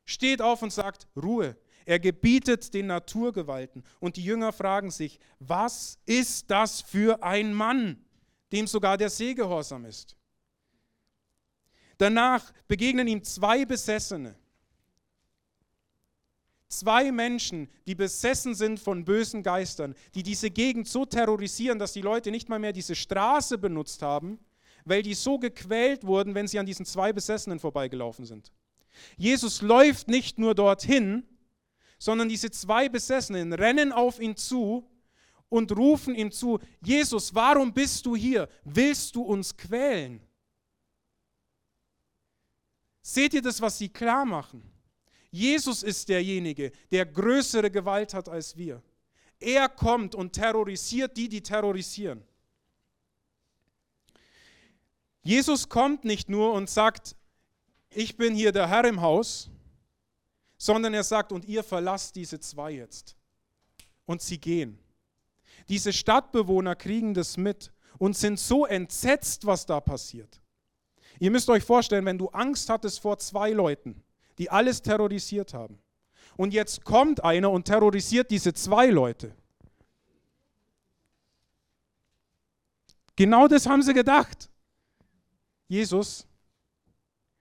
steht 0.05 0.43
auf 0.43 0.63
und 0.63 0.73
sagt, 0.73 1.07
Ruhe. 1.17 1.57
Er 1.85 2.01
gebietet 2.01 2.75
den 2.75 2.89
Naturgewalten. 2.89 3.85
Und 4.01 4.17
die 4.17 4.25
Jünger 4.25 4.53
fragen 4.53 4.91
sich, 4.91 5.21
was 5.39 6.01
ist 6.05 6.51
das 6.51 6.81
für 6.81 7.23
ein 7.23 7.55
Mann, 7.55 8.05
dem 8.51 8.67
sogar 8.67 8.97
der 8.97 9.09
See 9.09 9.35
gehorsam 9.35 9.85
ist? 9.85 10.17
Danach 11.99 12.53
begegnen 12.67 13.07
ihm 13.07 13.23
zwei 13.23 13.65
Besessene. 13.65 14.35
Zwei 16.69 17.13
Menschen, 17.13 17.69
die 17.87 17.95
besessen 17.95 18.55
sind 18.55 18.81
von 18.81 19.05
bösen 19.05 19.43
Geistern, 19.43 19.95
die 20.15 20.25
diese 20.25 20.51
Gegend 20.51 20.89
so 20.89 21.05
terrorisieren, 21.05 21.79
dass 21.79 21.93
die 21.93 22.03
Leute 22.03 22.31
nicht 22.31 22.49
mal 22.49 22.59
mehr 22.59 22.73
diese 22.73 22.97
Straße 22.97 23.57
benutzt 23.57 24.03
haben, 24.03 24.41
weil 24.85 25.03
die 25.03 25.15
so 25.15 25.39
gequält 25.39 26.05
wurden, 26.05 26.35
wenn 26.35 26.49
sie 26.49 26.59
an 26.59 26.67
diesen 26.67 26.85
zwei 26.85 27.13
Besessenen 27.13 27.61
vorbeigelaufen 27.61 28.25
sind. 28.25 28.53
Jesus 29.17 29.63
läuft 29.63 30.09
nicht 30.09 30.39
nur 30.39 30.55
dorthin, 30.55 31.25
sondern 31.99 32.29
diese 32.29 32.51
zwei 32.51 32.89
Besessenen 32.89 33.53
rennen 33.53 33.93
auf 33.93 34.21
ihn 34.21 34.37
zu 34.37 34.91
und 35.49 35.71
rufen 35.77 36.15
ihm 36.15 36.33
zu, 36.33 36.59
Jesus, 36.83 37.35
warum 37.35 37.73
bist 37.73 38.05
du 38.07 38.17
hier? 38.17 38.49
Willst 38.65 39.15
du 39.15 39.23
uns 39.23 39.57
quälen? 39.57 40.21
Seht 43.03 43.35
ihr 43.35 43.43
das, 43.43 43.61
was 43.61 43.79
sie 43.79 43.89
klar 43.89 44.25
machen? 44.25 44.76
Jesus 45.31 45.83
ist 45.83 46.09
derjenige, 46.09 46.73
der 46.91 47.07
größere 47.07 47.71
Gewalt 47.71 48.15
hat 48.15 48.29
als 48.29 48.57
wir. 48.57 48.83
Er 49.39 49.69
kommt 49.69 50.15
und 50.15 50.33
terrorisiert 50.33 51.17
die, 51.17 51.29
die 51.29 51.43
terrorisieren. 51.43 52.23
Jesus 55.23 55.69
kommt 55.69 56.05
nicht 56.05 56.29
nur 56.29 56.53
und 56.53 56.71
sagt, 56.71 57.17
ich 57.91 58.17
bin 58.17 58.35
hier 58.35 58.53
der 58.53 58.69
Herr 58.69 58.85
im 58.85 59.01
Haus, 59.01 59.51
sondern 60.57 60.95
er 60.95 61.05
sagt, 61.05 61.33
und 61.33 61.45
ihr 61.45 61.63
verlasst 61.63 62.17
diese 62.17 62.41
zwei 62.41 62.73
jetzt. 62.73 63.17
Und 64.07 64.23
sie 64.23 64.39
gehen. 64.39 64.79
Diese 65.69 65.93
Stadtbewohner 65.93 66.77
kriegen 66.77 67.13
das 67.13 67.37
mit 67.37 67.73
und 67.99 68.17
sind 68.17 68.39
so 68.39 68.67
entsetzt, 68.67 69.47
was 69.47 69.67
da 69.67 69.81
passiert. 69.81 70.41
Ihr 71.19 71.31
müsst 71.31 71.49
euch 71.49 71.65
vorstellen, 71.65 72.05
wenn 72.05 72.19
du 72.19 72.29
Angst 72.29 72.69
hattest 72.69 73.01
vor 73.01 73.19
zwei 73.19 73.51
Leuten, 73.51 74.03
die 74.39 74.51
alles 74.51 74.83
terrorisiert 74.83 75.55
haben, 75.55 75.79
und 76.37 76.53
jetzt 76.53 76.85
kommt 76.85 77.25
einer 77.25 77.51
und 77.51 77.65
terrorisiert 77.65 78.31
diese 78.31 78.53
zwei 78.53 78.87
Leute. 78.89 79.35
Genau 83.17 83.49
das 83.49 83.67
haben 83.67 83.83
sie 83.83 83.95
gedacht. 83.95 84.51
Jesus 85.69 86.27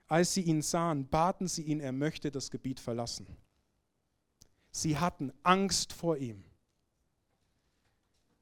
als 0.08 0.34
sie 0.34 0.42
ihn 0.42 0.62
sahen, 0.62 1.08
baten 1.08 1.48
sie 1.48 1.64
ihn, 1.64 1.80
er 1.80 1.92
möchte 1.92 2.32
das 2.32 2.52
Gebiet 2.52 2.80
verlassen. 2.80 3.26
Sie 4.72 4.98
hatten 4.98 5.32
Angst 5.44 5.94
vor 5.94 6.18
ihm. 6.18 6.44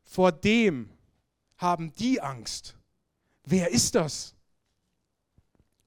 Vor 0.04 0.32
dem 0.32 0.90
haben 1.58 1.94
die 1.94 2.20
Angst. 2.20 2.76
Wer 3.46 3.72
ist 3.72 3.96
das? 3.96 4.36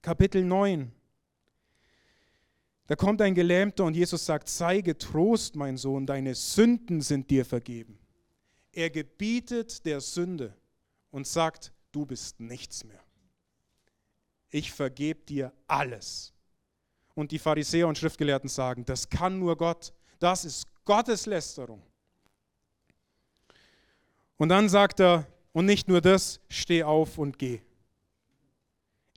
Kapitel 0.01 0.43
9. 0.43 0.91
Da 2.87 2.95
kommt 2.95 3.21
ein 3.21 3.35
Gelähmter 3.35 3.83
und 3.83 3.95
Jesus 3.95 4.25
sagt, 4.25 4.49
sei 4.49 4.81
getrost, 4.81 5.55
mein 5.55 5.77
Sohn, 5.77 6.05
deine 6.05 6.35
Sünden 6.35 7.01
sind 7.01 7.29
dir 7.29 7.45
vergeben. 7.45 7.99
Er 8.71 8.89
gebietet 8.89 9.85
der 9.85 10.01
Sünde 10.01 10.55
und 11.11 11.27
sagt, 11.27 11.73
du 11.91 12.05
bist 12.05 12.39
nichts 12.39 12.83
mehr 12.83 13.01
ich 14.49 14.71
vergebe 14.71 15.21
dir 15.21 15.53
alles. 15.67 16.33
Und 17.15 17.31
die 17.31 17.39
Pharisäer 17.39 17.87
und 17.87 17.97
Schriftgelehrten 17.97 18.49
sagen, 18.49 18.85
das 18.85 19.09
kann 19.09 19.39
nur 19.39 19.57
Gott, 19.57 19.93
das 20.19 20.45
ist 20.45 20.67
Gotteslästerung. 20.85 21.81
Und 24.37 24.49
dann 24.49 24.69
sagt 24.69 24.99
er, 24.99 25.25
und 25.51 25.65
nicht 25.65 25.87
nur 25.87 26.01
das, 26.01 26.39
steh 26.49 26.83
auf 26.83 27.17
und 27.17 27.39
geh. 27.39 27.61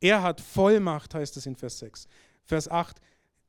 Er 0.00 0.22
hat 0.22 0.40
Vollmacht, 0.40 1.14
heißt 1.14 1.36
es 1.36 1.44
in 1.44 1.56
Vers 1.56 1.78
6. 1.80 2.08
Vers 2.44 2.68
8 2.68 2.98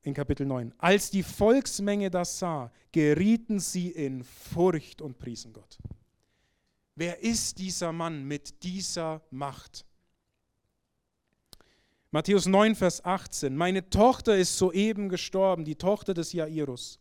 in 0.04 0.14
Kapitel 0.14 0.46
9. 0.46 0.74
Als 0.78 1.12
die 1.12 1.24
Volksmenge 1.24 2.10
das 2.10 2.40
sah, 2.40 2.72
gerieten 2.92 3.60
sie 3.60 3.90
in 3.90 4.24
Furcht 4.24 5.02
und 5.02 5.20
priesen 5.20 5.54
Gott. 5.54 5.78
Wer 6.96 7.22
ist 7.22 7.60
dieser 7.60 7.92
Mann 7.92 8.24
mit 8.24 8.64
dieser 8.64 9.22
Macht? 9.32 9.86
Matthäus 12.12 12.46
9, 12.46 12.76
Vers 12.76 13.06
18. 13.06 13.56
Meine 13.56 13.90
Tochter 13.90 14.38
ist 14.38 14.58
soeben 14.58 15.08
gestorben, 15.08 15.64
die 15.64 15.76
Tochter 15.76 16.14
des 16.14 16.34
Jairus. 16.34 17.00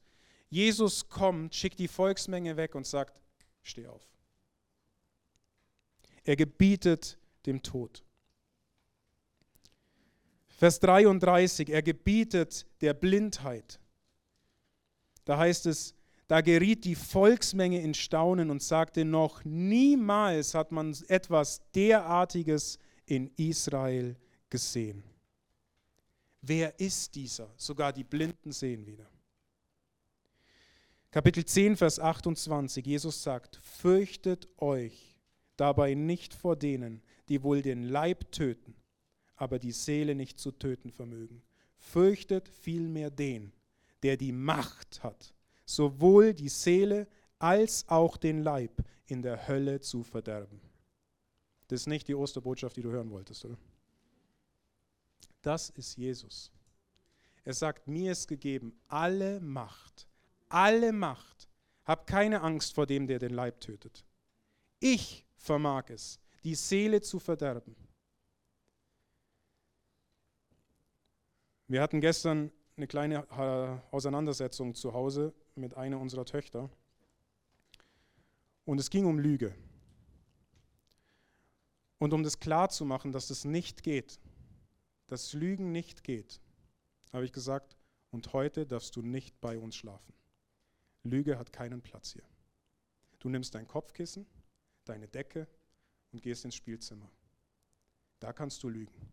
Jesus 0.48 1.08
kommt, 1.08 1.54
schickt 1.54 1.78
die 1.78 1.88
Volksmenge 1.88 2.56
weg 2.56 2.74
und 2.74 2.86
sagt, 2.86 3.20
steh 3.62 3.88
auf. 3.88 4.08
Er 6.24 6.36
gebietet 6.36 7.18
dem 7.46 7.62
Tod. 7.62 8.04
Vers 10.60 10.78
33, 10.80 11.70
er 11.70 11.80
gebietet 11.80 12.66
der 12.82 12.92
Blindheit. 12.92 13.80
Da 15.24 15.38
heißt 15.38 15.64
es, 15.64 15.94
Da 16.28 16.42
geriet 16.42 16.84
die 16.84 16.96
Volksmenge 16.96 17.80
in 17.80 17.94
Staunen 17.94 18.50
und 18.50 18.62
sagte, 18.62 19.06
noch 19.06 19.42
niemals 19.42 20.52
hat 20.54 20.70
man 20.70 20.94
etwas 21.08 21.62
derartiges 21.74 22.78
in 23.06 23.30
Israel 23.38 24.16
gesehen. 24.50 25.02
Wer 26.42 26.78
ist 26.78 27.14
dieser? 27.14 27.48
Sogar 27.56 27.94
die 27.94 28.04
Blinden 28.04 28.52
sehen 28.52 28.84
wieder. 28.84 29.10
Kapitel 31.10 31.46
10, 31.46 31.78
Vers 31.78 31.98
28, 31.98 32.84
Jesus 32.84 33.22
sagt, 33.22 33.56
fürchtet 33.62 34.46
euch 34.58 35.16
dabei 35.56 35.94
nicht 35.94 36.34
vor 36.34 36.54
denen, 36.54 37.02
die 37.30 37.42
wohl 37.42 37.62
den 37.62 37.84
Leib 37.84 38.30
töten, 38.30 38.74
aber 39.40 39.58
die 39.58 39.72
Seele 39.72 40.14
nicht 40.14 40.38
zu 40.38 40.52
töten 40.52 40.90
vermögen. 40.90 41.42
Fürchtet 41.78 42.46
vielmehr 42.46 43.10
den, 43.10 43.52
der 44.02 44.18
die 44.18 44.32
Macht 44.32 45.02
hat, 45.02 45.32
sowohl 45.64 46.34
die 46.34 46.50
Seele 46.50 47.08
als 47.38 47.88
auch 47.88 48.18
den 48.18 48.42
Leib 48.42 48.84
in 49.06 49.22
der 49.22 49.48
Hölle 49.48 49.80
zu 49.80 50.04
verderben. 50.04 50.60
Das 51.68 51.80
ist 51.80 51.86
nicht 51.86 52.06
die 52.06 52.14
Osterbotschaft, 52.14 52.76
die 52.76 52.82
du 52.82 52.90
hören 52.90 53.10
wolltest, 53.10 53.46
oder? 53.46 53.56
Das 55.40 55.70
ist 55.70 55.96
Jesus. 55.96 56.52
Er 57.42 57.54
sagt, 57.54 57.88
mir 57.88 58.12
ist 58.12 58.28
gegeben 58.28 58.78
alle 58.88 59.40
Macht, 59.40 60.06
alle 60.50 60.92
Macht. 60.92 61.48
Hab 61.86 62.06
keine 62.06 62.42
Angst 62.42 62.74
vor 62.74 62.86
dem, 62.86 63.06
der 63.06 63.18
den 63.18 63.32
Leib 63.32 63.58
tötet. 63.60 64.04
Ich 64.80 65.24
vermag 65.34 65.88
es, 65.88 66.20
die 66.44 66.54
Seele 66.54 67.00
zu 67.00 67.18
verderben. 67.18 67.74
Wir 71.70 71.82
hatten 71.82 72.00
gestern 72.00 72.50
eine 72.76 72.88
kleine 72.88 73.28
äh, 73.30 73.94
Auseinandersetzung 73.94 74.74
zu 74.74 74.92
Hause 74.92 75.32
mit 75.54 75.76
einer 75.76 76.00
unserer 76.00 76.24
Töchter. 76.24 76.68
Und 78.64 78.80
es 78.80 78.90
ging 78.90 79.06
um 79.06 79.20
Lüge. 79.20 79.54
Und 81.98 82.12
um 82.12 82.24
das 82.24 82.40
klarzumachen, 82.40 83.12
dass 83.12 83.30
es 83.30 83.44
nicht 83.44 83.84
geht, 83.84 84.18
dass 85.06 85.32
Lügen 85.32 85.70
nicht 85.70 86.02
geht, 86.02 86.40
habe 87.12 87.24
ich 87.24 87.30
gesagt, 87.30 87.76
und 88.10 88.32
heute 88.32 88.66
darfst 88.66 88.96
du 88.96 89.02
nicht 89.02 89.40
bei 89.40 89.56
uns 89.56 89.76
schlafen. 89.76 90.12
Lüge 91.04 91.38
hat 91.38 91.52
keinen 91.52 91.82
Platz 91.82 92.14
hier. 92.14 92.24
Du 93.20 93.28
nimmst 93.28 93.54
dein 93.54 93.68
Kopfkissen, 93.68 94.26
deine 94.86 95.06
Decke 95.06 95.46
und 96.10 96.20
gehst 96.20 96.44
ins 96.44 96.56
Spielzimmer. 96.56 97.08
Da 98.18 98.32
kannst 98.32 98.60
du 98.64 98.68
lügen, 98.68 99.12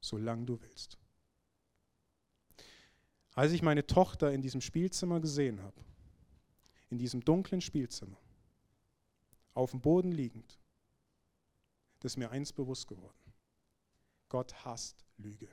solange 0.00 0.46
du 0.46 0.62
willst. 0.62 0.96
Als 3.38 3.52
ich 3.52 3.62
meine 3.62 3.86
Tochter 3.86 4.32
in 4.32 4.42
diesem 4.42 4.60
Spielzimmer 4.60 5.20
gesehen 5.20 5.62
habe, 5.62 5.80
in 6.90 6.98
diesem 6.98 7.24
dunklen 7.24 7.60
Spielzimmer, 7.60 8.18
auf 9.54 9.70
dem 9.70 9.80
Boden 9.80 10.10
liegend, 10.10 10.58
ist 12.02 12.16
mir 12.16 12.32
eins 12.32 12.52
bewusst 12.52 12.88
geworden. 12.88 13.32
Gott 14.28 14.64
hasst 14.64 15.04
Lüge. 15.18 15.48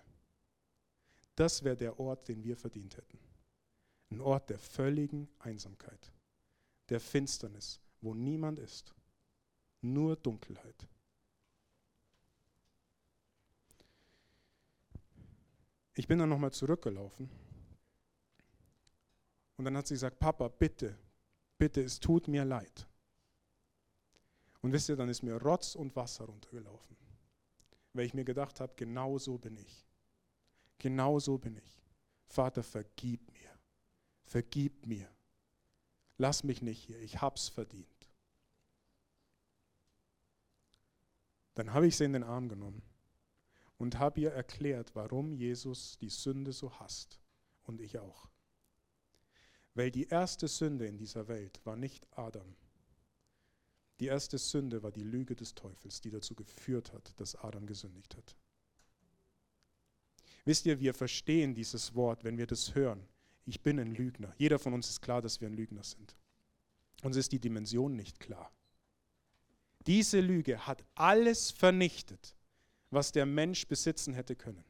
Das 1.36 1.63
wäre 1.63 1.77
der 1.77 2.00
Ort, 2.00 2.27
den 2.27 2.44
wir 2.44 2.58
verdient 2.58 2.98
hätten. 2.98 3.20
Ein 4.10 4.20
Ort 4.20 4.50
der 4.50 4.58
völligen 4.58 5.30
Einsamkeit, 5.38 6.12
der 6.89 7.00
Finsternis, 7.00 7.80
wo 8.01 8.15
niemand 8.15 8.58
ist, 8.58 8.96
nur 9.82 10.15
Dunkelheit. 10.15 10.88
Ich 15.94 16.08
bin 16.08 16.18
dann 16.18 16.30
nochmal 16.30 16.51
zurückgelaufen 16.51 17.30
und 19.57 19.65
dann 19.65 19.77
hat 19.77 19.88
sie 19.88 19.95
gesagt, 19.95 20.19
Papa, 20.19 20.47
bitte, 20.47 20.97
bitte, 21.57 21.81
es 21.81 22.00
tut 22.00 22.27
mir 22.27 22.45
leid. 22.45 22.88
Und 24.62 24.71
wisst 24.71 24.89
ihr, 24.89 24.95
dann 24.95 25.09
ist 25.09 25.21
mir 25.21 25.35
Rotz 25.35 25.75
und 25.75 25.95
Wasser 25.95 26.25
runtergelaufen 26.25 26.95
weil 27.95 28.05
ich 28.05 28.13
mir 28.13 28.25
gedacht 28.25 28.59
habe, 28.59 28.73
genau 28.75 29.17
so 29.17 29.38
bin 29.38 29.56
ich. 29.58 29.88
Genau 30.80 31.19
so 31.19 31.38
bin 31.38 31.56
ich. 31.56 31.84
Vater, 32.27 32.62
vergib 32.62 33.32
mir. 33.32 33.49
Vergib 34.23 34.86
mir. 34.86 35.10
Lass 36.17 36.43
mich 36.43 36.62
nicht 36.62 36.84
hier, 36.84 36.99
ich 36.99 37.21
hab's 37.21 37.47
verdient. 37.47 37.88
Dann 41.53 41.73
habe 41.73 41.88
ich 41.88 41.95
sie 41.95 42.03
in 42.03 42.13
den 42.13 42.23
Arm 42.23 42.49
genommen 42.49 42.82
und 43.77 43.97
habe 43.97 44.19
ihr 44.19 44.32
erklärt, 44.32 44.93
warum 44.95 45.34
Jesus 45.34 45.97
die 45.97 46.10
Sünde 46.10 46.51
so 46.51 46.80
hasst 46.80 47.21
und 47.63 47.80
ich 47.80 47.97
auch. 47.99 48.30
Weil 49.75 49.91
die 49.91 50.07
erste 50.07 50.47
Sünde 50.47 50.88
in 50.88 50.97
dieser 50.97 51.27
Welt 51.27 51.61
war 51.65 51.75
nicht 51.75 52.07
Adam, 52.17 52.55
die 53.99 54.07
erste 54.07 54.38
Sünde 54.38 54.83
war 54.83 54.91
die 54.91 55.03
Lüge 55.03 55.35
des 55.35 55.55
Teufels, 55.55 56.01
die 56.01 56.09
dazu 56.09 56.35
geführt 56.35 56.91
hat, 56.91 57.13
dass 57.19 57.35
Adam 57.35 57.65
gesündigt 57.65 58.15
hat. 58.15 58.35
Wisst 60.43 60.65
ihr, 60.65 60.79
wir 60.79 60.93
verstehen 60.93 61.53
dieses 61.53 61.95
Wort, 61.95 62.23
wenn 62.23 62.38
wir 62.38 62.45
das 62.45 62.75
hören. 62.75 63.07
Ich 63.45 63.61
bin 63.61 63.79
ein 63.79 63.95
Lügner. 63.95 64.33
Jeder 64.38 64.59
von 64.59 64.73
uns 64.73 64.89
ist 64.89 65.01
klar, 65.01 65.21
dass 65.21 65.39
wir 65.39 65.47
ein 65.47 65.53
Lügner 65.53 65.83
sind. 65.83 66.15
Uns 67.03 67.15
ist 67.15 67.31
die 67.31 67.39
Dimension 67.39 67.95
nicht 67.95 68.19
klar. 68.19 68.51
Diese 69.88 70.19
Lüge 70.19 70.65
hat 70.65 70.83
alles 70.95 71.51
vernichtet, 71.51 72.35
was 72.89 73.11
der 73.11 73.25
Mensch 73.25 73.67
besitzen 73.67 74.13
hätte 74.13 74.35
können. 74.35 74.63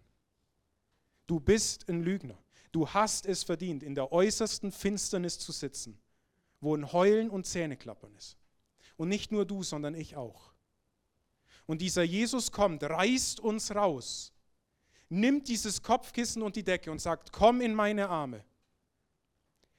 Du 1.26 1.40
bist 1.40 1.90
ein 1.90 2.04
Lügner. 2.04 2.38
Du 2.76 2.90
hast 2.90 3.26
es 3.26 3.44
verdient, 3.44 3.84
in 3.84 3.96
der 3.96 4.12
äußersten 4.12 4.70
Finsternis 4.70 5.40
zu 5.40 5.54
sitzen, 5.54 5.98
wo 6.60 6.76
ein 6.76 6.92
Heulen 6.92 7.30
und 7.30 7.48
Zähneklappern 7.48 8.14
ist. 8.18 8.36
Und 8.98 9.08
nicht 9.08 9.32
nur 9.32 9.46
du, 9.46 9.64
sondern 9.64 9.96
ich 9.96 10.18
auch. 10.18 10.52
Und 11.68 11.80
dieser 11.80 12.04
Jesus 12.04 12.52
kommt, 12.52 12.84
reißt 12.84 13.40
uns 13.40 13.74
raus, 13.74 14.34
nimmt 15.08 15.48
dieses 15.48 15.84
Kopfkissen 15.84 16.42
und 16.42 16.58
die 16.58 16.66
Decke 16.66 16.92
und 16.92 17.00
sagt, 17.00 17.32
komm 17.32 17.62
in 17.62 17.74
meine 17.74 18.10
Arme. 18.10 18.44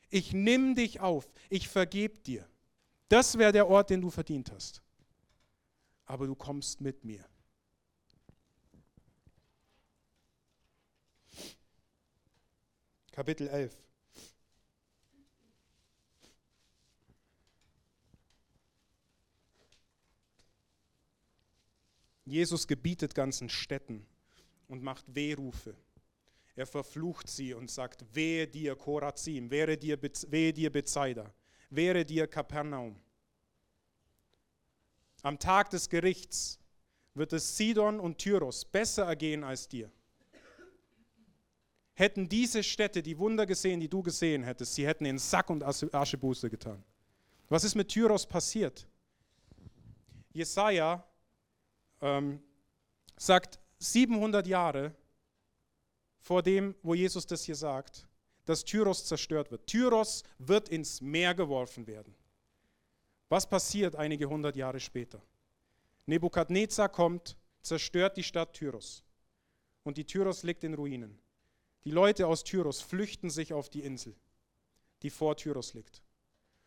Ich 0.09 0.32
nimm 0.32 0.74
dich 0.74 0.98
auf, 0.98 1.30
ich 1.50 1.68
vergeb 1.68 2.24
dir. 2.24 2.48
Das 3.11 3.37
wäre 3.37 3.52
der 3.52 3.68
Ort, 3.68 3.90
den 3.90 4.00
du 4.00 4.09
verdient 4.09 4.50
hast. 4.50 4.80
Aber 6.06 6.26
du 6.26 6.35
kommst 6.35 6.80
mit 6.80 7.04
mir. 7.04 7.22
Kapitel 13.16 13.48
11. 13.48 13.74
Jesus 22.26 22.66
gebietet 22.66 23.14
ganzen 23.14 23.48
Städten 23.48 24.07
und 24.68 24.83
macht 24.83 25.07
Wehrufe. 25.14 25.74
Er 26.57 26.66
verflucht 26.66 27.31
sie 27.31 27.55
und 27.55 27.70
sagt, 27.70 28.05
wehe 28.14 28.46
dir 28.46 28.76
Korazim, 28.76 29.50
wehe 29.50 29.79
dir, 29.79 29.98
wehe 30.02 30.52
dir 30.52 30.70
Bethsaida, 30.70 31.33
wehe 31.70 32.05
dir 32.05 32.26
Kapernaum. 32.26 33.00
Am 35.22 35.38
Tag 35.38 35.70
des 35.70 35.88
Gerichts 35.88 36.61
wird 37.14 37.33
es 37.33 37.57
Sidon 37.57 37.98
und 37.98 38.18
Tyros 38.18 38.66
besser 38.66 39.07
ergehen 39.07 39.42
als 39.42 39.66
dir. 39.66 39.90
Hätten 41.98 42.28
diese 42.28 42.62
Städte 42.62 43.02
die 43.02 43.18
Wunder 43.18 43.46
gesehen, 43.46 43.80
die 43.80 43.88
du 43.88 44.02
gesehen 44.02 44.42
hättest, 44.42 44.74
sie 44.74 44.87
hätten 44.87 45.06
in 45.06 45.18
Sack 45.18 45.48
und 45.48 45.64
Aschebuße 45.64 46.50
getan. 46.50 46.85
Was 47.48 47.64
ist 47.64 47.74
mit 47.74 47.88
Tyros 47.88 48.26
passiert? 48.26 48.87
Jesaja 50.30 51.02
ähm, 52.02 52.42
sagt 53.16 53.59
700 53.78 54.46
Jahre 54.46 54.94
vor 56.20 56.42
dem, 56.42 56.74
wo 56.82 56.92
Jesus 56.92 57.26
das 57.26 57.44
hier 57.44 57.56
sagt, 57.56 58.06
dass 58.44 58.62
Tyros 58.62 59.06
zerstört 59.06 59.50
wird. 59.50 59.66
Tyros 59.66 60.22
wird 60.37 60.68
ins 60.68 61.00
Meer 61.00 61.35
geworfen 61.35 61.87
werden. 61.87 62.14
Was 63.30 63.48
passiert 63.48 63.96
einige 63.96 64.26
hundert 64.26 64.54
Jahre 64.54 64.80
später? 64.80 65.22
Nebukadnezar 66.04 66.90
kommt, 66.90 67.38
zerstört 67.62 68.18
die 68.18 68.22
Stadt 68.22 68.52
Tyros. 68.52 69.02
Und 69.82 69.96
die 69.96 70.04
Tyros 70.04 70.42
liegt 70.42 70.62
in 70.62 70.74
Ruinen. 70.74 71.18
Die 71.87 71.92
Leute 71.92 72.27
aus 72.27 72.42
Tyros 72.42 72.81
flüchten 72.81 73.31
sich 73.31 73.53
auf 73.53 73.68
die 73.70 73.85
Insel, 73.85 74.16
die 75.03 75.11
vor 75.11 75.37
Tyros 75.37 75.72
liegt. 75.72 76.03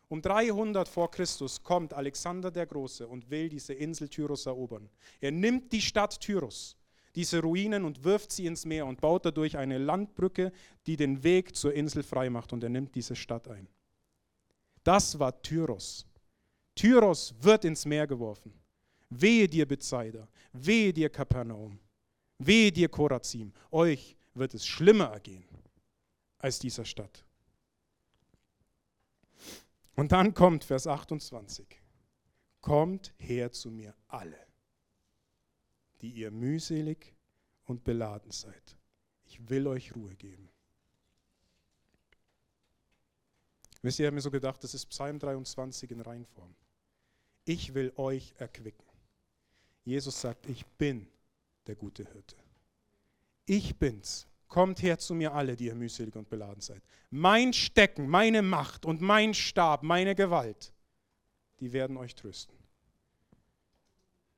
Um 0.07 0.21
300 0.21 0.87
vor 0.87 1.11
Christus 1.11 1.61
kommt 1.61 1.93
Alexander 1.93 2.49
der 2.49 2.65
Große 2.65 3.05
und 3.05 3.29
will 3.29 3.49
diese 3.49 3.73
Insel 3.73 4.07
Tyros 4.07 4.45
erobern. 4.45 4.89
Er 5.19 5.31
nimmt 5.31 5.73
die 5.73 5.81
Stadt 5.81 6.21
Tyros, 6.21 6.77
diese 7.15 7.41
Ruinen 7.41 7.83
und 7.83 8.05
wirft 8.05 8.31
sie 8.31 8.45
ins 8.45 8.63
Meer 8.65 8.85
und 8.85 9.01
baut 9.01 9.25
dadurch 9.25 9.57
eine 9.57 9.77
Landbrücke, 9.77 10.53
die 10.87 10.95
den 10.95 11.21
Weg 11.21 11.53
zur 11.53 11.73
Insel 11.73 12.01
freimacht 12.01 12.53
und 12.53 12.63
er 12.63 12.69
nimmt 12.69 12.95
diese 12.95 13.17
Stadt 13.17 13.49
ein. 13.49 13.67
Das 14.85 15.19
war 15.19 15.41
Tyros. 15.41 16.07
Tyros 16.75 17.35
wird 17.41 17.65
ins 17.65 17.85
Meer 17.85 18.07
geworfen. 18.07 18.53
Wehe 19.09 19.49
dir 19.49 19.67
Bethsaida, 19.67 20.29
wehe 20.53 20.93
dir 20.93 21.09
Kapernaum, 21.09 21.77
wehe 22.37 22.71
dir 22.71 22.87
Korazim. 22.87 23.51
Euch 23.69 24.15
wird 24.33 24.53
es 24.53 24.65
schlimmer 24.65 25.05
ergehen 25.05 25.47
als 26.37 26.59
dieser 26.59 26.85
Stadt. 26.85 27.25
Und 29.95 30.11
dann 30.11 30.33
kommt 30.33 30.63
Vers 30.63 30.87
28. 30.87 31.67
Kommt 32.61 33.13
her 33.17 33.51
zu 33.51 33.69
mir 33.69 33.93
alle, 34.07 34.39
die 36.01 36.11
ihr 36.11 36.31
mühselig 36.31 37.13
und 37.65 37.83
beladen 37.83 38.31
seid. 38.31 38.77
Ich 39.25 39.49
will 39.49 39.67
euch 39.67 39.95
Ruhe 39.95 40.15
geben. 40.15 40.49
Wisst 43.81 43.99
ihr, 43.99 44.05
ich 44.05 44.07
habe 44.07 44.15
mir 44.15 44.21
so 44.21 44.31
gedacht, 44.31 44.63
das 44.63 44.73
ist 44.73 44.87
Psalm 44.87 45.19
23 45.19 45.91
in 45.91 46.01
Reinform. 46.01 46.53
Ich 47.45 47.73
will 47.73 47.93
euch 47.95 48.33
erquicken. 48.37 48.85
Jesus 49.85 50.19
sagt, 50.19 50.47
ich 50.47 50.65
bin 50.65 51.07
der 51.67 51.75
gute 51.75 52.05
Hirte. 52.05 52.35
Ich 53.49 53.77
bin's. 53.77 54.27
Kommt 54.47 54.83
her 54.83 54.99
zu 54.99 55.15
mir 55.15 55.33
alle, 55.33 55.55
die 55.55 55.65
ihr 55.65 55.75
mühselig 55.75 56.15
und 56.15 56.29
beladen 56.29 56.61
seid. 56.61 56.83
Mein 57.09 57.51
Stecken, 57.51 58.07
meine 58.07 58.43
Macht 58.43 58.85
und 58.85 59.01
mein 59.01 59.33
Stab, 59.33 59.81
meine 59.81 60.13
Gewalt, 60.13 60.71
die 61.59 61.73
werden 61.73 61.97
euch 61.97 62.13
trösten. 62.13 62.55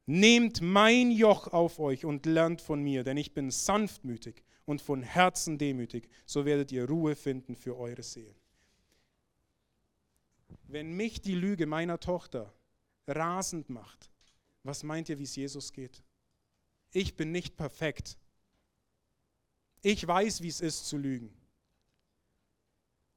Nehmt 0.06 0.62
mein 0.62 1.12
Joch 1.12 1.48
auf 1.48 1.78
euch 1.80 2.06
und 2.06 2.26
lernt 2.26 2.62
von 2.62 2.82
mir, 2.82 3.04
denn 3.04 3.18
ich 3.18 3.34
bin 3.34 3.52
sanftmütig 3.52 4.44
und 4.64 4.82
von 4.82 5.04
Herzen 5.04 5.58
demütig, 5.58 6.08
so 6.26 6.46
werdet 6.46 6.72
ihr 6.72 6.88
Ruhe 6.88 7.16
finden 7.16 7.58
für 7.58 7.78
eure 7.78 8.04
Seelen. 8.04 8.40
Wenn 10.64 10.94
mich 10.94 11.22
die 11.22 11.36
Lüge 11.36 11.66
meiner 11.66 12.00
Tochter 12.00 12.54
rasend 13.08 13.70
macht, 13.70 14.10
was 14.64 14.84
meint 14.84 15.10
ihr, 15.10 15.20
wie 15.20 15.24
es 15.24 15.36
Jesus 15.36 15.74
geht? 15.74 16.02
Ich 16.92 17.18
bin 17.18 17.34
nicht 17.34 17.58
perfekt. 17.58 18.18
Ich 19.82 20.06
weiß, 20.08 20.42
wie 20.42 20.48
es 20.48 20.62
ist 20.62 20.88
zu 20.88 20.98
lügen. 20.98 21.34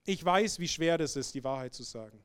Ich 0.04 0.24
weiß, 0.24 0.58
wie 0.58 0.68
schwer 0.68 0.98
das 0.98 1.16
ist, 1.16 1.34
die 1.34 1.44
Wahrheit 1.44 1.74
zu 1.74 1.82
sagen. 1.82 2.22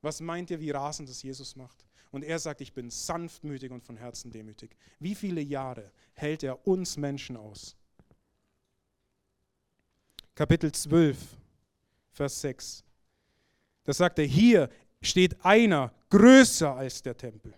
Was 0.00 0.20
meint 0.20 0.50
ihr, 0.50 0.60
wie 0.60 0.70
rasend 0.70 1.08
es 1.08 1.22
Jesus 1.22 1.56
macht? 1.56 1.84
Und 2.10 2.22
er 2.22 2.38
sagt, 2.38 2.60
ich 2.60 2.72
bin 2.72 2.90
sanftmütig 2.90 3.72
und 3.72 3.82
von 3.82 3.96
Herzen 3.96 4.30
demütig. 4.30 4.76
Wie 5.00 5.14
viele 5.14 5.40
Jahre 5.40 5.90
hält 6.12 6.42
er 6.42 6.66
uns 6.66 6.96
Menschen 6.96 7.36
aus? 7.36 7.76
Kapitel 10.34 10.70
12, 10.70 11.18
Vers 12.12 12.40
6. 12.40 12.84
Da 13.84 13.92
sagt 13.92 14.18
er, 14.18 14.26
hier 14.26 14.68
steht 15.00 15.44
einer 15.44 15.92
größer 16.10 16.74
als 16.74 17.02
der 17.02 17.16
Tempel. 17.16 17.54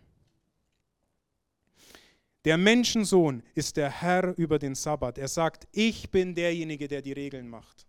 Der 2.46 2.56
Menschensohn 2.56 3.42
ist 3.56 3.76
der 3.76 3.90
Herr 3.90 4.32
über 4.38 4.60
den 4.60 4.76
Sabbat. 4.76 5.18
Er 5.18 5.26
sagt, 5.26 5.66
ich 5.72 6.12
bin 6.12 6.32
derjenige, 6.36 6.86
der 6.86 7.02
die 7.02 7.12
Regeln 7.12 7.48
macht. 7.48 7.88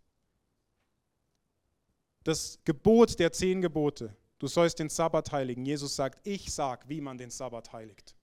Das 2.23 2.57
Gebot 2.65 3.19
der 3.19 3.31
zehn 3.31 3.61
Gebote, 3.61 4.17
du 4.39 4.47
sollst 4.47 4.79
den 4.79 4.89
Sabbat 4.89 5.31
heiligen. 5.31 5.63
Jesus 5.63 5.95
sagt, 5.95 6.25
ich 6.25 6.51
sag, 6.51 6.89
wie 6.89 7.01
man 7.01 7.19
den 7.19 7.29
Sabbat 7.29 7.71
heiligt. 7.71 8.15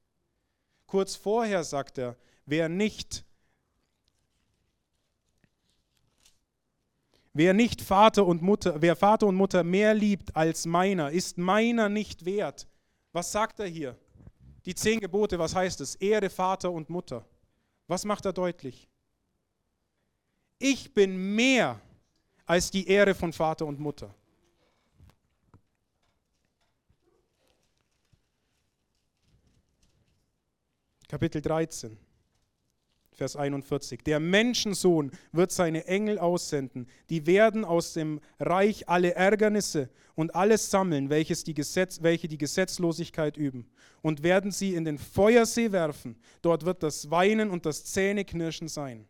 Kurz 0.88 1.14
vorher 1.14 1.62
sagt 1.62 1.98
er, 1.98 2.16
wer 2.46 2.68
nicht 2.68 3.24
Wer 7.32 7.52
nicht 7.52 7.80
Vater 7.80 8.26
und 8.26 8.42
Mutter, 8.42 8.82
wer 8.82 8.96
Vater 8.96 9.26
und 9.26 9.36
Mutter 9.36 9.62
mehr 9.62 9.94
liebt 9.94 10.34
als 10.34 10.66
meiner, 10.66 11.10
ist 11.10 11.38
meiner 11.38 11.88
nicht 11.88 12.24
wert. 12.24 12.66
Was 13.12 13.30
sagt 13.30 13.60
er 13.60 13.66
hier? 13.66 13.96
Die 14.66 14.74
zehn 14.74 15.00
Gebote, 15.00 15.38
was 15.38 15.54
heißt 15.54 15.80
es? 15.80 15.94
Ehre 15.96 16.30
Vater 16.30 16.70
und 16.70 16.88
Mutter. 16.88 17.24
Was 17.86 18.04
macht 18.04 18.24
er 18.24 18.32
deutlich? 18.32 18.88
Ich 20.58 20.94
bin 20.94 21.34
mehr 21.34 21.80
als 22.46 22.70
die 22.70 22.88
Ehre 22.88 23.14
von 23.14 23.32
Vater 23.32 23.66
und 23.66 23.78
Mutter. 23.78 24.14
Kapitel 31.08 31.42
13. 31.42 32.03
Vers 33.14 33.36
41. 33.36 34.02
Der 34.04 34.18
Menschensohn 34.18 35.12
wird 35.32 35.52
seine 35.52 35.86
Engel 35.86 36.18
aussenden, 36.18 36.88
die 37.10 37.26
werden 37.26 37.64
aus 37.64 37.92
dem 37.92 38.20
Reich 38.40 38.88
alle 38.88 39.14
Ärgernisse 39.14 39.88
und 40.16 40.34
alles 40.34 40.70
sammeln, 40.70 41.10
welches 41.10 41.44
die 41.44 41.54
Gesetz, 41.54 42.02
welche 42.02 42.28
die 42.28 42.38
Gesetzlosigkeit 42.38 43.36
üben, 43.36 43.68
und 44.02 44.22
werden 44.22 44.50
sie 44.50 44.74
in 44.74 44.84
den 44.84 44.98
Feuersee 44.98 45.70
werfen. 45.72 46.16
Dort 46.42 46.64
wird 46.64 46.82
das 46.82 47.10
Weinen 47.10 47.50
und 47.50 47.66
das 47.66 47.84
Zähneknirschen 47.84 48.68
sein. 48.68 49.06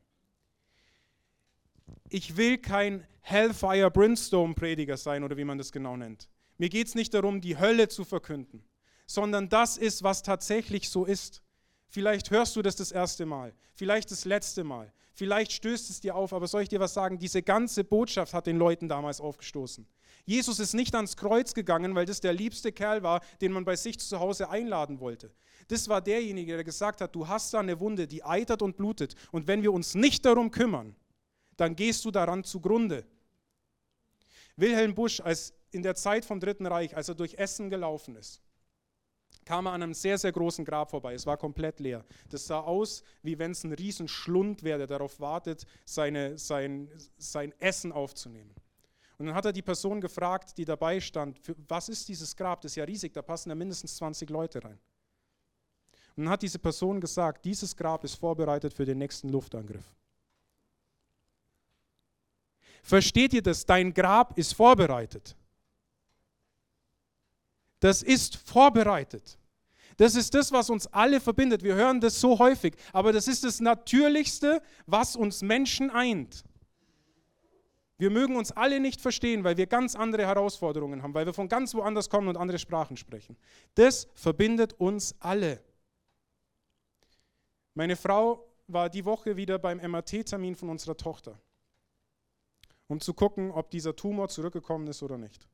Ich 2.11 2.37
will 2.37 2.59
kein 2.59 3.07
Hellfire 3.23 3.91
Brimstone 3.91 4.55
Prediger 4.55 4.99
sein 4.99 5.25
oder 5.25 5.37
wie 5.37 5.45
man 5.45 5.59
das 5.59 5.73
genau 5.73 5.97
nennt. 5.97 6.29
Mir 6.59 6.69
geht 6.69 6.87
es 6.89 6.95
nicht 6.95 7.15
darum, 7.15 7.41
die 7.41 7.59
Hölle 7.59 7.89
zu 7.89 8.05
verkünden, 8.05 8.63
sondern 9.07 9.49
das 9.49 9.77
ist, 9.77 10.03
was 10.03 10.23
tatsächlich 10.23 10.91
so 10.91 11.05
ist. 11.05 11.43
Vielleicht 11.95 12.33
hörst 12.33 12.57
du 12.57 12.63
das 12.63 12.75
das 12.75 12.91
erste 12.91 13.25
Mal, 13.25 13.55
vielleicht 13.77 14.11
das 14.11 14.25
letzte 14.25 14.65
Mal, 14.65 14.93
vielleicht 15.13 15.53
stößt 15.53 15.91
es 15.91 16.01
dir 16.01 16.17
auf, 16.17 16.33
aber 16.33 16.49
soll 16.49 16.63
ich 16.63 16.69
dir 16.69 16.81
was 16.81 16.93
sagen? 16.93 17.21
Diese 17.21 17.41
ganze 17.41 17.85
Botschaft 17.85 18.35
hat 18.35 18.49
den 18.49 18.57
Leuten 18.57 18.89
damals 18.89 19.21
aufgestoßen. 19.21 19.87
Jesus 20.25 20.59
ist 20.59 20.75
nicht 20.75 20.97
ans 20.97 21.17
Kreuz 21.17 21.55
gegangen, 21.55 21.95
weil 21.95 22.05
das 22.05 22.21
der 22.21 22.33
liebste 22.33 22.73
Kerl 22.73 23.05
war, 23.05 23.21
den 23.41 23.53
man 23.53 23.65
bei 23.65 23.77
sich 23.77 24.01
zu 24.01 24.19
Hause 24.19 24.51
einladen 24.51 24.99
wollte. 24.99 25.31
Das 25.69 25.89
war 25.89 26.01
derjenige, 26.01 26.55
der 26.55 26.65
gesagt 26.65 27.01
hat, 27.01 27.15
du 27.15 27.29
hast 27.29 27.55
da 27.55 27.61
eine 27.61 27.79
Wunde, 27.79 28.09
die 28.09 28.25
eitert 28.25 28.63
und 28.63 28.77
blutet. 28.77 29.15
Und 29.31 29.47
wenn 29.47 29.63
wir 29.63 29.73
uns 29.73 29.95
nicht 29.95 30.25
darum 30.25 30.51
kümmern, 30.51 30.97
dann 31.57 31.77
gehst 31.77 32.05
du 32.05 32.11
daran 32.11 32.43
zugrunde. 32.43 33.07
Wilhelm 34.57 34.97
Busch, 34.97 35.21
als 35.21 35.55
in 35.71 35.85
der 35.85 35.95
Zeit 35.95 36.25
vom 36.25 36.41
Dritten 36.41 36.67
Reich, 36.67 36.97
als 36.97 37.09
er 37.09 37.15
durch 37.15 37.35
Essen 37.35 37.71
gelaufen 37.71 38.17
ist, 38.17 38.43
kam 39.45 39.67
er 39.67 39.73
an 39.73 39.83
einem 39.83 39.95
sehr, 39.95 40.19
sehr 40.19 40.33
großen 40.33 40.65
Grab 40.65 40.91
vorbei. 40.91 41.15
Es 41.15 41.27
war 41.27 41.37
komplett 41.37 41.81
leer. 41.81 42.05
Das 42.31 42.47
sah 42.47 42.61
aus, 42.61 43.03
wie 43.23 43.39
wenn 43.39 43.53
es 43.53 43.65
ein 43.65 43.73
Riesenschlund 43.73 44.63
wäre, 44.63 44.79
der 44.79 44.87
darauf 44.87 45.21
wartet, 45.21 45.67
seine, 45.85 46.39
sein, 46.39 46.91
sein 47.19 47.53
Essen 47.59 47.93
aufzunehmen. 47.93 48.55
Und 49.19 49.27
dann 49.27 49.35
hat 49.35 49.45
er 49.45 49.53
die 49.53 49.63
Person 49.63 50.01
gefragt, 50.01 50.59
die 50.59 50.65
dabei 50.65 51.01
stand, 51.01 51.41
was 51.69 51.89
ist 51.89 52.09
dieses 52.09 52.35
Grab? 52.35 52.61
Das 52.61 52.73
ist 52.73 52.77
ja 52.77 52.85
riesig, 52.85 53.13
da 53.13 53.23
passen 53.23 53.49
ja 53.49 53.55
mindestens 53.55 53.97
20 53.97 54.29
Leute 54.31 54.65
rein. 54.65 54.79
Und 56.17 56.25
dann 56.25 56.31
hat 56.31 56.43
diese 56.43 56.59
Person 56.59 57.01
gesagt, 57.01 57.45
dieses 57.45 57.77
Grab 57.77 58.05
ist 58.05 58.15
vorbereitet 58.15 58.73
für 58.73 58.85
den 58.85 58.99
nächsten 58.99 59.29
Luftangriff. 59.29 59.95
Versteht 62.83 63.33
ihr 63.33 63.43
das? 63.43 63.65
Dein 63.65 63.95
Grab 63.95 64.37
ist 64.37 64.53
vorbereitet. 64.53 65.37
Das 67.85 68.03
ist 68.03 68.37
vorbereitet. 68.37 69.39
Das 69.99 70.15
ist 70.15 70.33
das, 70.33 70.51
was 70.53 70.71
uns 70.71 70.87
alle 70.87 71.21
verbindet. 71.21 71.63
Wir 71.63 71.75
hören 71.75 72.01
das 72.01 72.19
so 72.19 72.39
häufig, 72.39 72.77
aber 72.95 73.13
das 73.13 73.29
ist 73.29 73.45
das 73.45 73.61
Natürlichste, 73.61 74.63
was 74.87 75.17
uns 75.17 75.43
Menschen 75.43 75.91
eint. 75.91 76.45
Wir 77.99 78.09
mögen 78.09 78.37
uns 78.37 78.53
alle 78.53 78.81
nicht 78.81 79.03
verstehen, 79.03 79.45
weil 79.45 79.59
wir 79.59 79.67
ganz 79.67 79.97
andere 79.97 80.27
Herausforderungen 80.27 81.03
haben, 81.03 81.13
weil 81.13 81.27
wir 81.27 81.35
von 81.35 81.47
ganz 81.47 81.75
woanders 81.75 82.09
kommen 82.09 82.29
und 82.29 82.39
andere 82.39 82.59
Sprachen 82.59 82.97
sprechen. 82.97 83.37
Das 83.75 84.09
verbindet 84.15 84.73
uns 84.81 85.15
alle. 85.21 85.63
Meine 87.75 87.97
Frau 87.97 88.49
war 88.67 88.89
die 88.89 89.05
Woche 89.05 89.37
wieder 89.37 89.59
beim 89.59 89.77
MRT-Termin 89.77 90.57
von 90.57 90.71
unserer 90.71 90.97
Tochter, 90.97 91.39
um 92.87 92.99
zu 93.03 93.13
gucken, 93.13 93.51
ob 93.51 93.71
dieser 93.71 93.95
Tumor 93.95 94.31
zurückgekommen 94.31 94.87
ist 94.87 95.03
oder 95.03 95.19
nicht. 95.19 95.47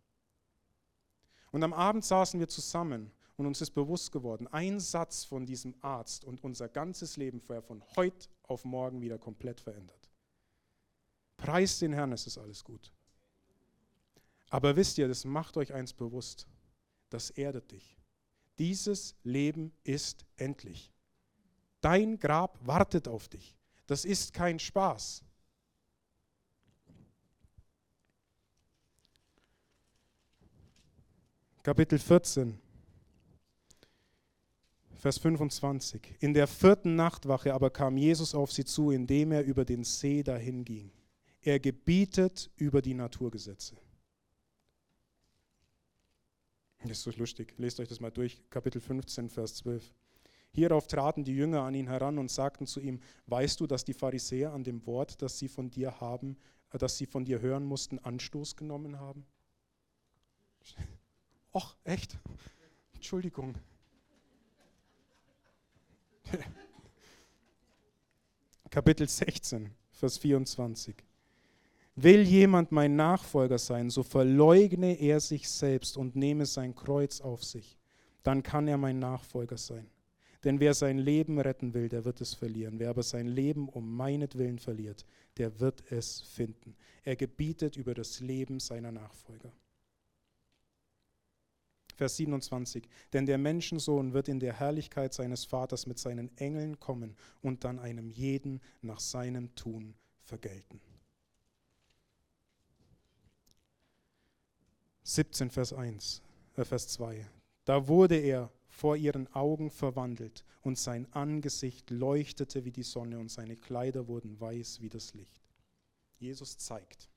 Und 1.50 1.62
am 1.62 1.72
Abend 1.72 2.04
saßen 2.04 2.38
wir 2.38 2.48
zusammen 2.48 3.10
und 3.36 3.46
uns 3.46 3.60
ist 3.60 3.70
bewusst 3.70 4.12
geworden, 4.12 4.46
ein 4.48 4.78
Satz 4.80 5.24
von 5.24 5.46
diesem 5.46 5.74
Arzt 5.80 6.24
und 6.24 6.44
unser 6.44 6.68
ganzes 6.68 7.16
Leben 7.16 7.40
vorher 7.40 7.62
von 7.62 7.82
heute 7.96 8.28
auf 8.42 8.64
morgen 8.64 9.00
wieder 9.00 9.18
komplett 9.18 9.60
verändert. 9.60 10.10
Preis 11.36 11.78
den 11.78 11.92
Herrn, 11.92 12.12
es 12.12 12.26
ist 12.26 12.38
alles 12.38 12.62
gut. 12.62 12.92
Aber 14.50 14.76
wisst 14.76 14.98
ihr, 14.98 15.08
das 15.08 15.24
macht 15.24 15.56
euch 15.56 15.72
eins 15.72 15.92
bewusst, 15.92 16.46
das 17.08 17.30
erdet 17.30 17.70
dich. 17.70 17.96
Dieses 18.58 19.14
Leben 19.22 19.72
ist 19.84 20.26
endlich. 20.36 20.92
Dein 21.80 22.18
Grab 22.18 22.58
wartet 22.66 23.08
auf 23.08 23.28
dich. 23.28 23.56
Das 23.86 24.04
ist 24.04 24.34
kein 24.34 24.58
Spaß. 24.58 25.24
Kapitel 31.62 31.98
14, 31.98 32.58
Vers 34.94 35.18
25. 35.18 36.16
In 36.20 36.32
der 36.32 36.46
vierten 36.46 36.96
Nachtwache 36.96 37.52
aber 37.52 37.68
kam 37.68 37.98
Jesus 37.98 38.34
auf 38.34 38.50
sie 38.50 38.64
zu, 38.64 38.90
indem 38.90 39.32
er 39.32 39.44
über 39.44 39.66
den 39.66 39.84
See 39.84 40.22
dahin 40.22 40.64
ging. 40.64 40.90
Er 41.42 41.60
gebietet 41.60 42.50
über 42.56 42.80
die 42.80 42.94
Naturgesetze. 42.94 43.76
Das 46.80 46.92
ist 46.92 47.02
so 47.02 47.10
lustig. 47.10 47.52
Lest 47.58 47.78
euch 47.78 47.88
das 47.88 48.00
mal 48.00 48.10
durch. 48.10 48.40
Kapitel 48.48 48.80
15, 48.80 49.28
Vers 49.28 49.56
12. 49.56 49.92
Hierauf 50.52 50.86
traten 50.86 51.24
die 51.24 51.36
Jünger 51.36 51.60
an 51.60 51.74
ihn 51.74 51.88
heran 51.88 52.16
und 52.16 52.30
sagten 52.30 52.66
zu 52.66 52.80
ihm: 52.80 53.00
Weißt 53.26 53.60
du, 53.60 53.66
dass 53.66 53.84
die 53.84 53.92
Pharisäer 53.92 54.54
an 54.54 54.64
dem 54.64 54.86
Wort, 54.86 55.20
das 55.20 55.38
sie 55.38 55.48
von 55.48 55.70
dir 55.70 56.00
haben, 56.00 56.38
äh, 56.70 56.78
das 56.78 56.96
sie 56.96 57.04
von 57.04 57.26
dir 57.26 57.40
hören 57.42 57.66
mussten, 57.66 57.98
Anstoß 57.98 58.56
genommen 58.56 58.98
haben? 58.98 59.26
Och, 61.52 61.76
echt? 61.84 62.16
Entschuldigung. 62.94 63.54
Kapitel 68.70 69.08
16, 69.08 69.70
Vers 69.90 70.18
24. 70.18 70.94
Will 71.96 72.22
jemand 72.22 72.70
mein 72.72 72.94
Nachfolger 72.94 73.58
sein, 73.58 73.90
so 73.90 74.02
verleugne 74.02 74.94
er 75.00 75.20
sich 75.20 75.48
selbst 75.48 75.96
und 75.96 76.14
nehme 76.14 76.46
sein 76.46 76.74
Kreuz 76.74 77.20
auf 77.20 77.42
sich. 77.42 77.76
Dann 78.22 78.42
kann 78.42 78.68
er 78.68 78.78
mein 78.78 78.98
Nachfolger 78.98 79.56
sein. 79.56 79.90
Denn 80.44 80.60
wer 80.60 80.72
sein 80.72 80.98
Leben 80.98 81.38
retten 81.38 81.74
will, 81.74 81.88
der 81.88 82.04
wird 82.04 82.20
es 82.20 82.34
verlieren. 82.34 82.78
Wer 82.78 82.90
aber 82.90 83.02
sein 83.02 83.26
Leben 83.26 83.68
um 83.68 83.94
meinetwillen 83.94 84.58
verliert, 84.58 85.04
der 85.36 85.60
wird 85.60 85.82
es 85.90 86.20
finden. 86.20 86.76
Er 87.02 87.16
gebietet 87.16 87.76
über 87.76 87.92
das 87.92 88.20
Leben 88.20 88.60
seiner 88.60 88.92
Nachfolger. 88.92 89.52
Vers 92.00 92.16
27. 92.16 92.88
Denn 93.12 93.26
der 93.26 93.36
Menschensohn 93.36 94.14
wird 94.14 94.28
in 94.28 94.40
der 94.40 94.54
Herrlichkeit 94.54 95.12
seines 95.12 95.44
Vaters 95.44 95.86
mit 95.86 95.98
seinen 95.98 96.34
Engeln 96.38 96.80
kommen 96.80 97.14
und 97.42 97.62
dann 97.64 97.78
einem 97.78 98.08
jeden 98.08 98.62
nach 98.80 99.00
seinem 99.00 99.54
Tun 99.54 99.94
vergelten. 100.22 100.80
17, 105.02 105.50
Vers 105.50 105.74
1, 105.74 106.22
äh 106.56 106.64
Vers 106.64 106.88
2. 106.88 107.28
Da 107.66 107.86
wurde 107.86 108.16
er 108.16 108.50
vor 108.70 108.96
ihren 108.96 109.30
Augen 109.34 109.70
verwandelt 109.70 110.46
und 110.62 110.78
sein 110.78 111.06
Angesicht 111.12 111.90
leuchtete 111.90 112.64
wie 112.64 112.72
die 112.72 112.82
Sonne 112.82 113.18
und 113.18 113.30
seine 113.30 113.56
Kleider 113.56 114.08
wurden 114.08 114.40
weiß 114.40 114.80
wie 114.80 114.88
das 114.88 115.12
Licht. 115.12 115.42
Jesus 116.16 116.56
zeigt, 116.56 117.10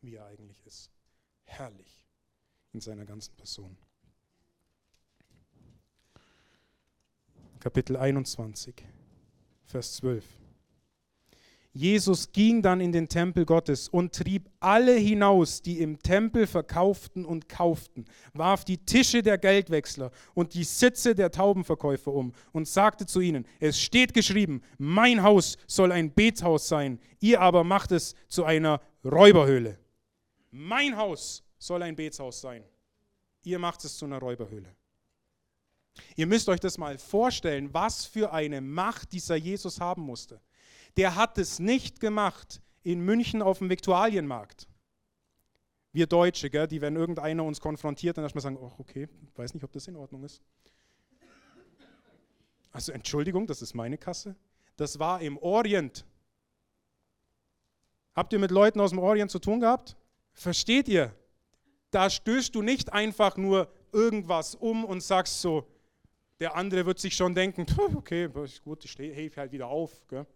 wie 0.00 0.14
er 0.14 0.24
eigentlich 0.24 0.64
ist. 0.64 0.90
Herrlich 1.44 2.06
in 2.72 2.80
seiner 2.80 3.04
ganzen 3.04 3.36
Person. 3.36 3.76
Kapitel 7.60 7.96
21, 7.96 8.74
Vers 9.64 9.94
12. 9.96 10.24
Jesus 11.72 12.32
ging 12.32 12.62
dann 12.62 12.80
in 12.80 12.92
den 12.92 13.08
Tempel 13.08 13.44
Gottes 13.44 13.88
und 13.88 14.14
trieb 14.14 14.48
alle 14.58 14.96
hinaus, 14.96 15.60
die 15.62 15.80
im 15.80 15.98
Tempel 16.00 16.46
verkauften 16.46 17.24
und 17.24 17.48
kauften, 17.48 18.06
warf 18.32 18.64
die 18.64 18.78
Tische 18.78 19.22
der 19.22 19.38
Geldwechsler 19.38 20.10
und 20.34 20.54
die 20.54 20.64
Sitze 20.64 21.14
der 21.14 21.30
Taubenverkäufer 21.30 22.12
um 22.12 22.32
und 22.52 22.66
sagte 22.66 23.06
zu 23.06 23.20
ihnen, 23.20 23.46
es 23.60 23.80
steht 23.80 24.14
geschrieben, 24.14 24.62
mein 24.78 25.22
Haus 25.22 25.56
soll 25.66 25.92
ein 25.92 26.12
Bethaus 26.12 26.68
sein, 26.68 26.98
ihr 27.20 27.40
aber 27.40 27.64
macht 27.64 27.92
es 27.92 28.14
zu 28.28 28.44
einer 28.44 28.80
Räuberhöhle. 29.04 29.78
Mein 30.50 30.96
Haus 30.96 31.44
soll 31.58 31.82
ein 31.82 31.94
Bethaus 31.94 32.40
sein, 32.40 32.64
ihr 33.44 33.58
macht 33.58 33.84
es 33.84 33.96
zu 33.96 34.06
einer 34.06 34.18
Räuberhöhle. 34.18 34.77
Ihr 36.16 36.26
müsst 36.26 36.48
euch 36.48 36.60
das 36.60 36.78
mal 36.78 36.98
vorstellen, 36.98 37.72
was 37.72 38.04
für 38.04 38.32
eine 38.32 38.60
Macht 38.60 39.12
dieser 39.12 39.36
Jesus 39.36 39.80
haben 39.80 40.02
musste. 40.02 40.40
Der 40.96 41.14
hat 41.14 41.38
es 41.38 41.58
nicht 41.58 42.00
gemacht 42.00 42.60
in 42.82 43.00
München 43.00 43.42
auf 43.42 43.58
dem 43.58 43.70
Viktualienmarkt. 43.70 44.68
Wir 45.92 46.06
Deutsche, 46.06 46.50
gell, 46.50 46.66
die, 46.66 46.80
wenn 46.80 46.96
irgendeiner 46.96 47.44
uns 47.44 47.60
konfrontiert, 47.60 48.16
dann 48.16 48.24
erstmal 48.24 48.42
sagen, 48.42 48.58
oh, 48.60 48.72
okay, 48.78 49.08
weiß 49.36 49.54
nicht, 49.54 49.64
ob 49.64 49.72
das 49.72 49.88
in 49.88 49.96
Ordnung 49.96 50.24
ist. 50.24 50.42
Also 52.70 52.92
Entschuldigung, 52.92 53.46
das 53.46 53.62
ist 53.62 53.74
meine 53.74 53.98
Kasse. 53.98 54.36
Das 54.76 54.98
war 54.98 55.20
im 55.20 55.38
Orient. 55.38 56.04
Habt 58.14 58.32
ihr 58.32 58.38
mit 58.38 58.50
Leuten 58.50 58.80
aus 58.80 58.90
dem 58.90 58.98
Orient 58.98 59.30
zu 59.30 59.38
tun 59.38 59.60
gehabt? 59.60 59.96
Versteht 60.32 60.88
ihr? 60.88 61.14
Da 61.90 62.10
stößt 62.10 62.54
du 62.54 62.62
nicht 62.62 62.92
einfach 62.92 63.36
nur 63.36 63.72
irgendwas 63.92 64.54
um 64.54 64.84
und 64.84 65.02
sagst 65.02 65.40
so, 65.40 65.66
der 66.40 66.54
andere 66.54 66.86
wird 66.86 66.98
sich 66.98 67.14
schon 67.16 67.34
denken, 67.34 67.66
okay, 67.94 68.28
gut, 68.64 68.84
ich 68.84 68.90
stehe 68.90 69.30
halt 69.36 69.52
wieder 69.52 69.68
auf. 69.68 70.06
Gell? 70.08 70.26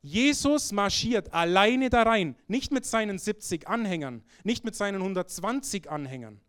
Jesus 0.00 0.72
marschiert 0.72 1.32
alleine 1.32 1.90
da 1.90 2.02
rein, 2.02 2.36
nicht 2.46 2.72
mit 2.72 2.86
seinen 2.86 3.18
70 3.18 3.68
Anhängern, 3.68 4.22
nicht 4.44 4.64
mit 4.64 4.74
seinen 4.74 5.02
120 5.02 5.90
Anhängern, 5.90 6.40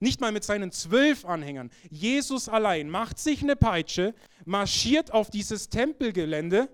nicht 0.00 0.20
mal 0.20 0.32
mit 0.32 0.44
seinen 0.44 0.72
12 0.72 1.24
Anhängern. 1.24 1.70
Jesus 1.90 2.48
allein 2.48 2.88
macht 2.88 3.18
sich 3.18 3.42
eine 3.42 3.56
Peitsche, 3.56 4.14
marschiert 4.46 5.12
auf 5.12 5.30
dieses 5.30 5.68
Tempelgelände 5.68 6.68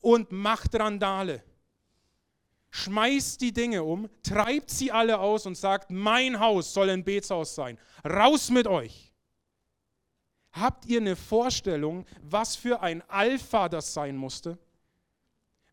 und 0.00 0.30
macht 0.30 0.74
Randale. 0.74 1.42
Schmeißt 2.72 3.40
die 3.40 3.52
Dinge 3.52 3.82
um, 3.82 4.08
treibt 4.22 4.70
sie 4.70 4.92
alle 4.92 5.18
aus 5.18 5.46
und 5.46 5.56
sagt, 5.56 5.90
mein 5.90 6.38
Haus 6.38 6.72
soll 6.72 6.90
ein 6.90 7.02
Betshaus 7.02 7.56
sein. 7.56 7.78
Raus 8.04 8.50
mit 8.50 8.68
euch. 8.68 9.09
Habt 10.52 10.86
ihr 10.86 11.00
eine 11.00 11.16
Vorstellung, 11.16 12.04
was 12.22 12.56
für 12.56 12.80
ein 12.80 13.02
Alpha 13.08 13.68
das 13.68 13.94
sein 13.94 14.16
musste? 14.16 14.58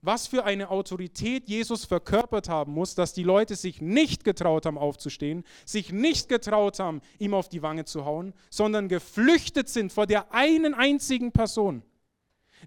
Was 0.01 0.27
für 0.27 0.45
eine 0.45 0.69
Autorität 0.69 1.49
Jesus 1.49 1.85
verkörpert 1.85 2.47
haben 2.47 2.73
muss, 2.73 2.93
dass 2.93 3.13
die 3.13 3.23
Leute 3.23 3.55
sich 3.55 3.81
nicht 3.81 4.23
getraut 4.23 4.65
haben 4.65 4.77
aufzustehen, 4.77 5.43
sich 5.65 5.91
nicht 5.91 6.29
getraut 6.29 6.79
haben, 6.79 7.01
ihm 7.17 7.33
auf 7.33 7.49
die 7.49 7.63
Wange 7.63 7.85
zu 7.85 8.05
hauen, 8.05 8.33
sondern 8.51 8.87
geflüchtet 8.87 9.67
sind 9.69 9.91
vor 9.91 10.05
der 10.05 10.31
einen 10.31 10.75
einzigen 10.75 11.31
Person. 11.31 11.81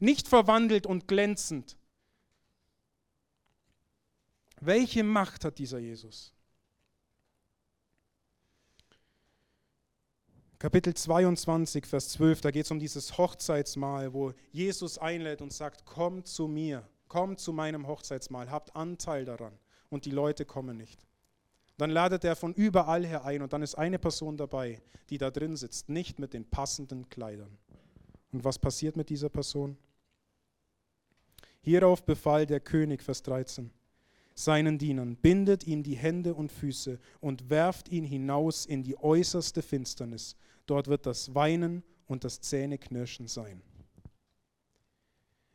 Nicht 0.00 0.26
verwandelt 0.26 0.86
und 0.86 1.06
glänzend. 1.06 1.76
Welche 4.60 5.04
Macht 5.04 5.44
hat 5.44 5.58
dieser 5.58 5.78
Jesus? 5.78 6.34
Kapitel 10.60 10.92
22, 10.92 11.86
Vers 11.86 12.10
12, 12.10 12.42
da 12.42 12.50
geht 12.50 12.66
es 12.66 12.70
um 12.70 12.78
dieses 12.78 13.16
Hochzeitsmahl, 13.16 14.12
wo 14.12 14.34
Jesus 14.52 14.98
einlädt 14.98 15.40
und 15.40 15.54
sagt, 15.54 15.86
komm 15.86 16.22
zu 16.26 16.48
mir, 16.48 16.86
komm 17.08 17.38
zu 17.38 17.54
meinem 17.54 17.86
Hochzeitsmahl, 17.86 18.50
habt 18.50 18.76
Anteil 18.76 19.24
daran. 19.24 19.54
Und 19.88 20.04
die 20.04 20.10
Leute 20.10 20.44
kommen 20.44 20.76
nicht. 20.76 21.06
Dann 21.78 21.88
ladet 21.88 22.24
er 22.24 22.36
von 22.36 22.52
überall 22.52 23.06
her 23.06 23.24
ein 23.24 23.40
und 23.40 23.54
dann 23.54 23.62
ist 23.62 23.74
eine 23.76 23.98
Person 23.98 24.36
dabei, 24.36 24.82
die 25.08 25.16
da 25.16 25.30
drin 25.30 25.56
sitzt, 25.56 25.88
nicht 25.88 26.18
mit 26.18 26.34
den 26.34 26.44
passenden 26.44 27.08
Kleidern. 27.08 27.56
Und 28.30 28.44
was 28.44 28.58
passiert 28.58 28.98
mit 28.98 29.08
dieser 29.08 29.30
Person? 29.30 29.78
Hierauf 31.62 32.04
befahl 32.04 32.44
der 32.44 32.60
König, 32.60 33.02
Vers 33.02 33.22
13, 33.22 33.70
seinen 34.34 34.76
Dienern, 34.76 35.16
bindet 35.16 35.66
ihm 35.66 35.82
die 35.82 35.96
Hände 35.96 36.34
und 36.34 36.52
Füße 36.52 36.98
und 37.20 37.48
werft 37.48 37.88
ihn 37.88 38.04
hinaus 38.04 38.66
in 38.66 38.82
die 38.82 38.98
äußerste 38.98 39.62
Finsternis. 39.62 40.36
Dort 40.70 40.86
wird 40.86 41.04
das 41.04 41.34
Weinen 41.34 41.82
und 42.06 42.22
das 42.22 42.40
Zähneknirschen 42.40 43.26
sein. 43.26 43.60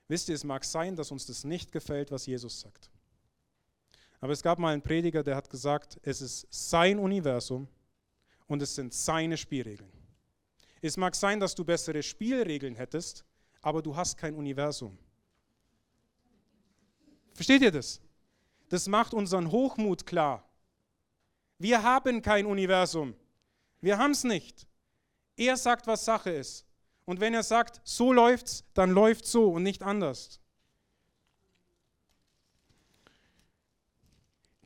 Wisst 0.09 0.27
ihr, 0.27 0.35
es 0.35 0.43
mag 0.43 0.65
sein, 0.65 0.97
dass 0.97 1.09
uns 1.09 1.25
das 1.25 1.45
nicht 1.45 1.71
gefällt, 1.71 2.11
was 2.11 2.25
Jesus 2.25 2.59
sagt. 2.59 2.91
Aber 4.19 4.33
es 4.33 4.43
gab 4.43 4.59
mal 4.59 4.73
einen 4.73 4.81
Prediger, 4.81 5.23
der 5.23 5.37
hat 5.37 5.49
gesagt, 5.49 6.01
es 6.03 6.19
ist 6.19 6.47
sein 6.49 6.99
Universum 6.99 7.69
und 8.47 8.61
es 8.61 8.75
sind 8.75 8.93
seine 8.93 9.37
Spielregeln. 9.37 9.89
Es 10.81 10.97
mag 10.97 11.15
sein, 11.15 11.39
dass 11.39 11.55
du 11.55 11.63
bessere 11.63 12.03
Spielregeln 12.03 12.75
hättest, 12.75 13.23
aber 13.61 13.81
du 13.81 13.95
hast 13.95 14.17
kein 14.17 14.35
Universum. 14.35 14.97
Versteht 17.33 17.61
ihr 17.61 17.71
das? 17.71 18.01
Das 18.67 18.89
macht 18.89 19.13
unseren 19.13 19.49
Hochmut 19.49 20.05
klar. 20.05 20.45
Wir 21.57 21.83
haben 21.83 22.21
kein 22.21 22.45
Universum. 22.45 23.15
Wir 23.79 23.97
haben 23.97 24.11
es 24.11 24.25
nicht. 24.25 24.67
Er 25.37 25.57
sagt, 25.57 25.87
was 25.87 26.05
Sache 26.05 26.31
ist. 26.31 26.65
Und 27.05 27.19
wenn 27.19 27.33
er 27.33 27.43
sagt, 27.43 27.81
so 27.83 28.11
läuft's, 28.11 28.63
dann 28.73 28.91
läuft 28.91 29.25
so 29.25 29.51
und 29.51 29.63
nicht 29.63 29.83
anders. 29.83 30.39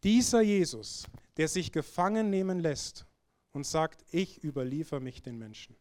Dieser 0.03 0.41
Jesus, 0.41 1.03
der 1.35 1.47
sich 1.49 1.71
gefangen 1.71 2.29
nehmen 2.29 2.59
lässt 2.59 3.05
und 3.51 3.65
sagt, 3.65 4.05
ich 4.11 4.43
überliefere 4.43 5.01
mich 5.01 5.21
den 5.21 5.37
Menschen. 5.37 5.75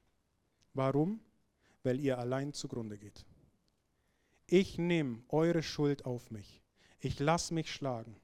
Warum? 0.75 1.21
Weil 1.85 2.01
ihr 2.01 2.19
allein 2.19 2.53
zugrunde 2.53 2.99
geht. 2.99 3.25
Ich 4.47 4.79
nehme 4.79 5.23
eure 5.29 5.63
Schuld 5.63 6.05
auf 6.05 6.31
mich. 6.31 6.63
Ich 6.99 7.21
lasse 7.21 7.55
mich 7.55 7.73
schlagen. 7.73 8.17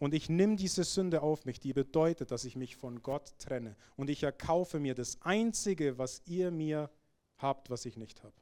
Und 0.00 0.14
ich 0.14 0.30
nehme 0.30 0.56
diese 0.56 0.82
Sünde 0.82 1.20
auf 1.20 1.44
mich, 1.44 1.60
die 1.60 1.74
bedeutet, 1.74 2.30
dass 2.30 2.46
ich 2.46 2.56
mich 2.56 2.74
von 2.74 3.02
Gott 3.02 3.38
trenne. 3.38 3.76
Und 3.96 4.08
ich 4.08 4.22
erkaufe 4.22 4.80
mir 4.80 4.94
das 4.94 5.20
Einzige, 5.20 5.98
was 5.98 6.22
ihr 6.24 6.50
mir 6.50 6.90
habt, 7.36 7.68
was 7.68 7.84
ich 7.84 7.98
nicht 7.98 8.22
habe. 8.22 8.34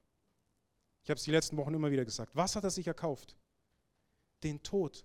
Ich 1.03 1.11
habe 1.11 1.19
es 1.19 1.25
die 1.25 1.33
letzten 1.33 1.57
Wochen 1.57 1.75
immer 1.75 1.91
wieder 1.91 2.05
gesagt. 2.05 2.37
Was 2.37 2.55
hat 2.55 2.63
er 2.63 2.71
sich 2.71 2.87
erkauft? 2.87 3.37
Den 4.45 4.63
Tod. 4.63 5.05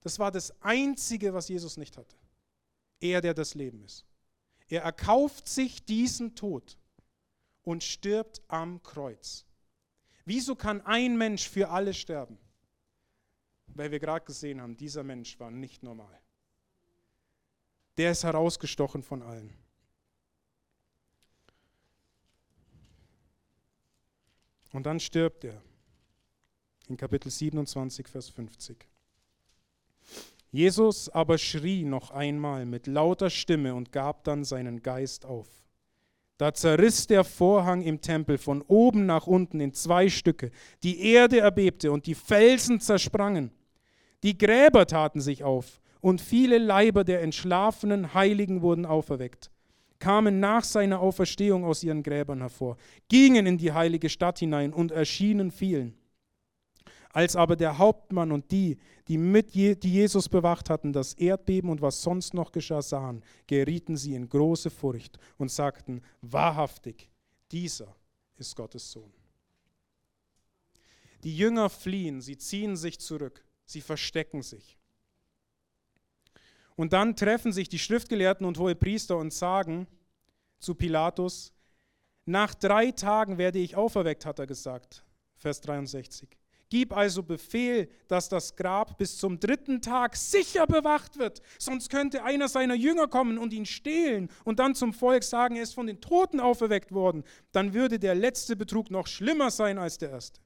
Das 0.00 0.18
war 0.18 0.30
das 0.30 0.54
Einzige, 0.62 1.34
was 1.34 1.48
Jesus 1.48 1.76
nicht 1.76 1.98
hatte. 1.98 2.16
Er, 2.98 3.20
der 3.20 3.34
das 3.34 3.54
Leben 3.54 3.82
ist. 3.82 4.06
Er 4.68 4.82
erkauft 4.82 5.48
sich 5.48 5.84
diesen 5.84 6.34
Tod 6.34 6.78
und 7.62 7.84
stirbt 7.84 8.40
am 8.48 8.82
Kreuz. 8.82 9.44
Wieso 10.24 10.56
kann 10.56 10.80
ein 10.80 11.18
Mensch 11.18 11.46
für 11.46 11.68
alle 11.68 11.92
sterben? 11.92 12.38
Weil 13.76 13.90
wir 13.90 13.98
gerade 13.98 14.24
gesehen 14.24 14.60
haben, 14.60 14.76
dieser 14.76 15.02
Mensch 15.02 15.38
war 15.38 15.50
nicht 15.50 15.82
normal. 15.82 16.20
Der 17.96 18.10
ist 18.12 18.24
herausgestochen 18.24 19.02
von 19.02 19.22
allen. 19.22 19.52
Und 24.72 24.84
dann 24.84 25.00
stirbt 25.00 25.44
er. 25.44 25.62
In 26.88 26.96
Kapitel 26.96 27.30
27, 27.30 28.06
Vers 28.06 28.28
50. 28.28 28.86
Jesus 30.52 31.08
aber 31.08 31.38
schrie 31.38 31.84
noch 31.84 32.10
einmal 32.10 32.64
mit 32.66 32.86
lauter 32.86 33.30
Stimme 33.30 33.74
und 33.74 33.90
gab 33.90 34.24
dann 34.24 34.44
seinen 34.44 34.82
Geist 34.82 35.24
auf. 35.24 35.48
Da 36.38 36.52
zerriss 36.52 37.06
der 37.06 37.24
Vorhang 37.24 37.82
im 37.82 38.00
Tempel 38.00 38.36
von 38.36 38.62
oben 38.62 39.06
nach 39.06 39.26
unten 39.26 39.60
in 39.60 39.72
zwei 39.72 40.08
Stücke. 40.08 40.50
Die 40.82 41.00
Erde 41.00 41.40
erbebte 41.40 41.90
und 41.90 42.06
die 42.06 42.14
Felsen 42.14 42.78
zersprangen. 42.78 43.50
Die 44.22 44.36
Gräber 44.36 44.86
taten 44.86 45.20
sich 45.20 45.44
auf 45.44 45.80
und 46.00 46.20
viele 46.20 46.58
Leiber 46.58 47.04
der 47.04 47.22
entschlafenen 47.22 48.14
Heiligen 48.14 48.62
wurden 48.62 48.86
auferweckt, 48.86 49.50
kamen 49.98 50.40
nach 50.40 50.64
seiner 50.64 51.00
Auferstehung 51.00 51.64
aus 51.64 51.82
ihren 51.82 52.02
Gräbern 52.02 52.40
hervor, 52.40 52.76
gingen 53.08 53.46
in 53.46 53.58
die 53.58 53.72
heilige 53.72 54.08
Stadt 54.08 54.38
hinein 54.38 54.72
und 54.72 54.92
erschienen 54.92 55.50
vielen. 55.50 55.94
Als 57.16 57.34
aber 57.34 57.56
der 57.56 57.78
Hauptmann 57.78 58.30
und 58.30 58.50
die, 58.50 58.76
die 59.08 59.16
mit 59.16 59.52
Je 59.52 59.74
die 59.74 59.90
Jesus 59.90 60.28
bewacht 60.28 60.68
hatten, 60.68 60.92
das 60.92 61.14
Erdbeben 61.14 61.70
und 61.70 61.80
was 61.80 62.02
sonst 62.02 62.34
noch 62.34 62.52
geschah, 62.52 62.82
sahen, 62.82 63.22
gerieten 63.46 63.96
sie 63.96 64.14
in 64.14 64.28
große 64.28 64.68
Furcht 64.68 65.18
und 65.38 65.50
sagten, 65.50 66.02
wahrhaftig, 66.20 67.08
dieser 67.50 67.96
ist 68.36 68.54
Gottes 68.54 68.92
Sohn. 68.92 69.14
Die 71.24 71.34
Jünger 71.34 71.70
fliehen, 71.70 72.20
sie 72.20 72.36
ziehen 72.36 72.76
sich 72.76 73.00
zurück, 73.00 73.45
sie 73.66 73.82
verstecken 73.82 74.42
sich. 74.42 74.78
Und 76.76 76.92
dann 76.92 77.16
treffen 77.16 77.52
sich 77.52 77.68
die 77.68 77.78
Schriftgelehrten 77.78 78.46
und 78.46 78.58
Hohepriester 78.58 79.16
und 79.16 79.32
sagen 79.32 79.86
zu 80.58 80.74
Pilatus, 80.74 81.52
nach 82.24 82.54
drei 82.54 82.90
Tagen 82.90 83.38
werde 83.38 83.58
ich 83.58 83.76
auferweckt, 83.76 84.26
hat 84.26 84.38
er 84.38 84.46
gesagt. 84.46 85.04
Vers 85.36 85.60
63. 85.60 86.28
Gib 86.68 86.92
also 86.92 87.22
Befehl, 87.22 87.88
dass 88.08 88.28
das 88.28 88.56
Grab 88.56 88.98
bis 88.98 89.18
zum 89.18 89.38
dritten 89.38 89.80
Tag 89.80 90.16
sicher 90.16 90.66
bewacht 90.66 91.16
wird, 91.16 91.40
sonst 91.58 91.90
könnte 91.90 92.24
einer 92.24 92.48
seiner 92.48 92.74
Jünger 92.74 93.06
kommen 93.06 93.38
und 93.38 93.52
ihn 93.52 93.66
stehlen 93.66 94.28
und 94.44 94.58
dann 94.58 94.74
zum 94.74 94.92
Volk 94.92 95.22
sagen, 95.22 95.54
er 95.54 95.62
ist 95.62 95.74
von 95.74 95.86
den 95.86 96.00
Toten 96.00 96.40
auferweckt 96.40 96.90
worden. 96.90 97.22
Dann 97.52 97.72
würde 97.72 98.00
der 98.00 98.16
letzte 98.16 98.56
Betrug 98.56 98.90
noch 98.90 99.06
schlimmer 99.06 99.52
sein 99.52 99.78
als 99.78 99.98
der 99.98 100.10
erste. 100.10 100.40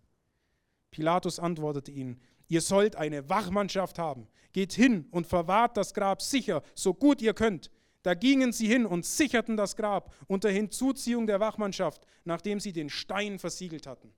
Pilatus 0.91 1.39
antwortete 1.39 1.91
ihnen, 1.91 2.21
ihr 2.51 2.61
sollt 2.61 2.97
eine 2.97 3.31
Wachmannschaft 3.31 3.99
haben. 3.99 4.29
Geht 4.53 4.75
hin 4.75 5.07
und 5.13 5.27
verwahrt 5.27 5.79
das 5.79 5.95
Grab 5.95 6.21
sicher, 6.21 6.63
so 6.75 6.93
gut 6.93 7.23
ihr 7.23 7.33
könnt. 7.33 7.71
Da 8.03 8.15
gingen 8.15 8.53
sie 8.53 8.67
hin 8.67 8.85
und 8.85 9.07
sicherten 9.07 9.57
das 9.57 9.77
Grab 9.77 10.13
unter 10.27 10.51
Hinzuziehung 10.51 11.27
der 11.27 11.41
Wachmannschaft, 11.41 12.03
nachdem 12.25 12.59
sie 12.59 12.73
den 12.73 12.91
Stein 12.91 13.39
versiegelt 13.39 13.87
hatten. 13.87 14.13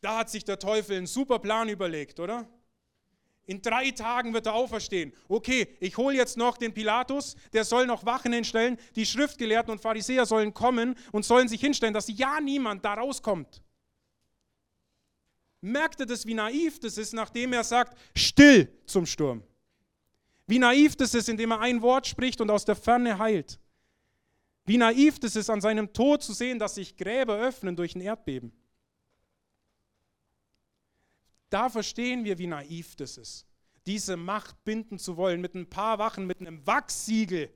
Da 0.00 0.18
hat 0.18 0.30
sich 0.30 0.44
der 0.44 0.58
Teufel 0.58 0.98
einen 0.98 1.06
super 1.06 1.38
Plan 1.38 1.68
überlegt, 1.68 2.20
oder? 2.20 2.46
In 3.46 3.62
drei 3.62 3.92
Tagen 3.92 4.34
wird 4.34 4.46
er 4.46 4.54
auferstehen. 4.54 5.12
Okay, 5.28 5.68
ich 5.80 5.96
hole 5.96 6.16
jetzt 6.16 6.36
noch 6.36 6.58
den 6.58 6.74
Pilatus, 6.74 7.36
der 7.52 7.64
soll 7.64 7.86
noch 7.86 8.04
Wachen 8.04 8.32
hinstellen. 8.32 8.76
Die 8.96 9.06
Schriftgelehrten 9.06 9.70
und 9.70 9.80
Pharisäer 9.80 10.26
sollen 10.26 10.52
kommen 10.52 10.96
und 11.12 11.24
sollen 11.24 11.48
sich 11.48 11.60
hinstellen, 11.60 11.94
dass 11.94 12.08
ja 12.08 12.40
niemand 12.40 12.84
da 12.84 12.94
rauskommt. 12.94 13.62
Merkt 15.66 15.98
ihr 15.98 16.06
das, 16.06 16.24
wie 16.24 16.34
naiv 16.34 16.78
das 16.78 16.96
ist, 16.96 17.12
nachdem 17.12 17.52
er 17.52 17.64
sagt, 17.64 17.98
still 18.14 18.72
zum 18.86 19.04
Sturm? 19.04 19.42
Wie 20.46 20.60
naiv 20.60 20.94
das 20.94 21.12
ist, 21.12 21.28
indem 21.28 21.50
er 21.50 21.58
ein 21.58 21.82
Wort 21.82 22.06
spricht 22.06 22.40
und 22.40 22.50
aus 22.50 22.64
der 22.64 22.76
Ferne 22.76 23.18
heilt. 23.18 23.58
Wie 24.64 24.76
naiv 24.76 25.18
das 25.18 25.34
ist, 25.34 25.50
an 25.50 25.60
seinem 25.60 25.92
Tod 25.92 26.22
zu 26.22 26.32
sehen, 26.34 26.60
dass 26.60 26.76
sich 26.76 26.96
Gräber 26.96 27.36
öffnen 27.36 27.74
durch 27.74 27.96
ein 27.96 28.00
Erdbeben. 28.00 28.52
Da 31.50 31.68
verstehen 31.68 32.24
wir, 32.24 32.38
wie 32.38 32.46
naiv 32.46 32.94
das 32.94 33.18
ist, 33.18 33.44
diese 33.86 34.16
Macht 34.16 34.62
binden 34.64 35.00
zu 35.00 35.16
wollen 35.16 35.40
mit 35.40 35.56
ein 35.56 35.68
paar 35.68 35.98
Wachen, 35.98 36.28
mit 36.28 36.40
einem 36.40 36.64
Wachsiegel. 36.64 37.52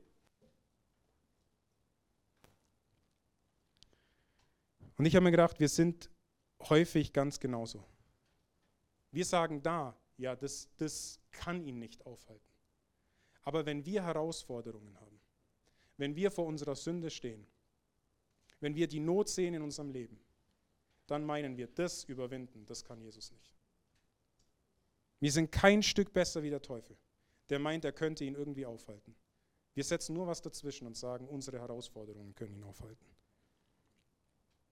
Und 4.99 5.07
ich 5.07 5.14
habe 5.14 5.23
mir 5.23 5.31
gedacht, 5.31 5.61
wir 5.61 5.68
sind 5.68 6.11
häufig 6.68 7.12
ganz 7.12 7.38
genauso. 7.38 7.85
Wir 9.11 9.25
sagen 9.25 9.62
da, 9.62 9.96
ja, 10.16 10.37
das, 10.37 10.68
das 10.77 11.20
kann 11.31 11.62
ihn 11.62 11.79
nicht 11.79 12.05
aufhalten. 12.07 12.44
Aber 13.42 13.66
wenn 13.66 13.85
wir 13.85 14.05
Herausforderungen 14.05 14.99
haben, 15.01 15.20
wenn 15.96 16.14
wir 16.14 16.31
vor 16.31 16.46
unserer 16.46 16.77
Sünde 16.77 17.11
stehen, 17.11 17.46
wenn 18.61 18.75
wir 18.75 18.87
die 18.87 19.01
Not 19.01 19.29
sehen 19.29 19.55
in 19.55 19.62
unserem 19.62 19.90
Leben, 19.90 20.20
dann 21.07 21.25
meinen 21.25 21.57
wir, 21.57 21.66
das 21.66 22.05
überwinden, 22.05 22.64
das 22.66 22.85
kann 22.85 23.01
Jesus 23.01 23.33
nicht. 23.33 23.55
Wir 25.18 25.33
sind 25.33 25.51
kein 25.51 25.83
Stück 25.83 26.12
besser 26.12 26.42
wie 26.42 26.51
der 26.51 26.62
Teufel, 26.62 26.96
der 27.49 27.59
meint, 27.59 27.85
er 27.85 27.92
könnte 27.92 28.25
ihn 28.25 28.35
irgendwie 28.35 28.66
aufhalten. 28.66 29.14
Wir 29.75 29.85
setzen 29.85 30.14
nur 30.14 30.27
was 30.27 30.40
dazwischen 30.40 30.87
und 30.87 30.96
sagen, 30.96 31.29
unsere 31.29 31.59
Herausforderungen 31.59 32.35
können 32.35 32.55
ihn 32.55 32.64
aufhalten. 32.64 33.07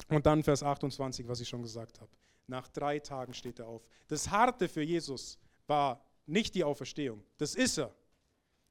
Und 0.09 0.27
dann 0.27 0.43
Vers 0.43 0.63
28, 0.63 1.29
was 1.29 1.41
ich 1.41 1.49
schon 1.49 1.63
gesagt 1.63 2.01
habe. 2.01 2.11
Nach 2.47 2.67
drei 2.69 2.99
Tagen 2.99 3.35
steht 3.35 3.59
er 3.59 3.67
auf. 3.67 3.87
Das 4.09 4.31
Harte 4.31 4.69
für 4.69 4.83
Jesus 4.83 5.39
war 5.67 6.03
nicht 6.27 6.55
die 6.55 6.65
Auferstehung. 6.65 7.23
Das 7.37 7.55
ist 7.55 7.79
er. 7.79 7.95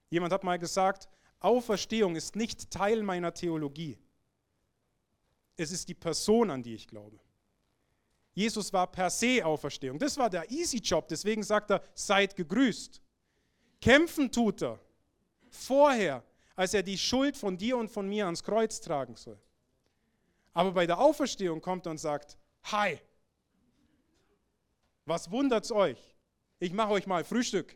Jemand 0.09 0.33
hat 0.33 0.43
mal 0.43 0.57
gesagt, 0.57 1.07
Auferstehung 1.39 2.15
ist 2.15 2.35
nicht 2.35 2.71
Teil 2.71 3.03
meiner 3.03 3.33
Theologie. 3.33 3.97
Es 5.55 5.71
ist 5.71 5.87
die 5.89 5.93
Person, 5.93 6.49
an 6.49 6.63
die 6.63 6.75
ich 6.75 6.87
glaube. 6.87 7.19
Jesus 8.33 8.71
war 8.71 8.91
per 8.91 9.09
se 9.09 9.43
Auferstehung. 9.43 9.97
Das 9.97 10.17
war 10.17 10.29
der 10.29 10.49
Easy 10.51 10.77
Job. 10.77 11.07
Deswegen 11.07 11.41
sagt 11.43 11.71
er, 11.71 11.83
seid 11.95 12.35
gegrüßt. 12.35 13.01
Kämpfen 13.81 14.31
tut 14.31 14.61
er 14.61 14.79
vorher, 15.49 16.23
als 16.55 16.73
er 16.73 16.83
die 16.83 16.97
Schuld 16.97 17.35
von 17.35 17.57
dir 17.57 17.77
und 17.77 17.89
von 17.89 18.07
mir 18.07 18.25
ans 18.25 18.43
Kreuz 18.43 18.79
tragen 18.79 19.15
soll. 19.15 19.39
Aber 20.57 20.71
bei 20.71 20.87
der 20.87 20.97
Auferstehung 20.97 21.61
kommt 21.61 21.85
er 21.85 21.91
und 21.91 21.99
sagt, 21.99 22.35
hi, 22.63 22.97
was 25.05 25.29
wundert's 25.29 25.71
euch? 25.71 25.99
Ich 26.57 26.73
mache 26.73 26.93
euch 26.93 27.05
mal 27.05 27.23
Frühstück. 27.23 27.75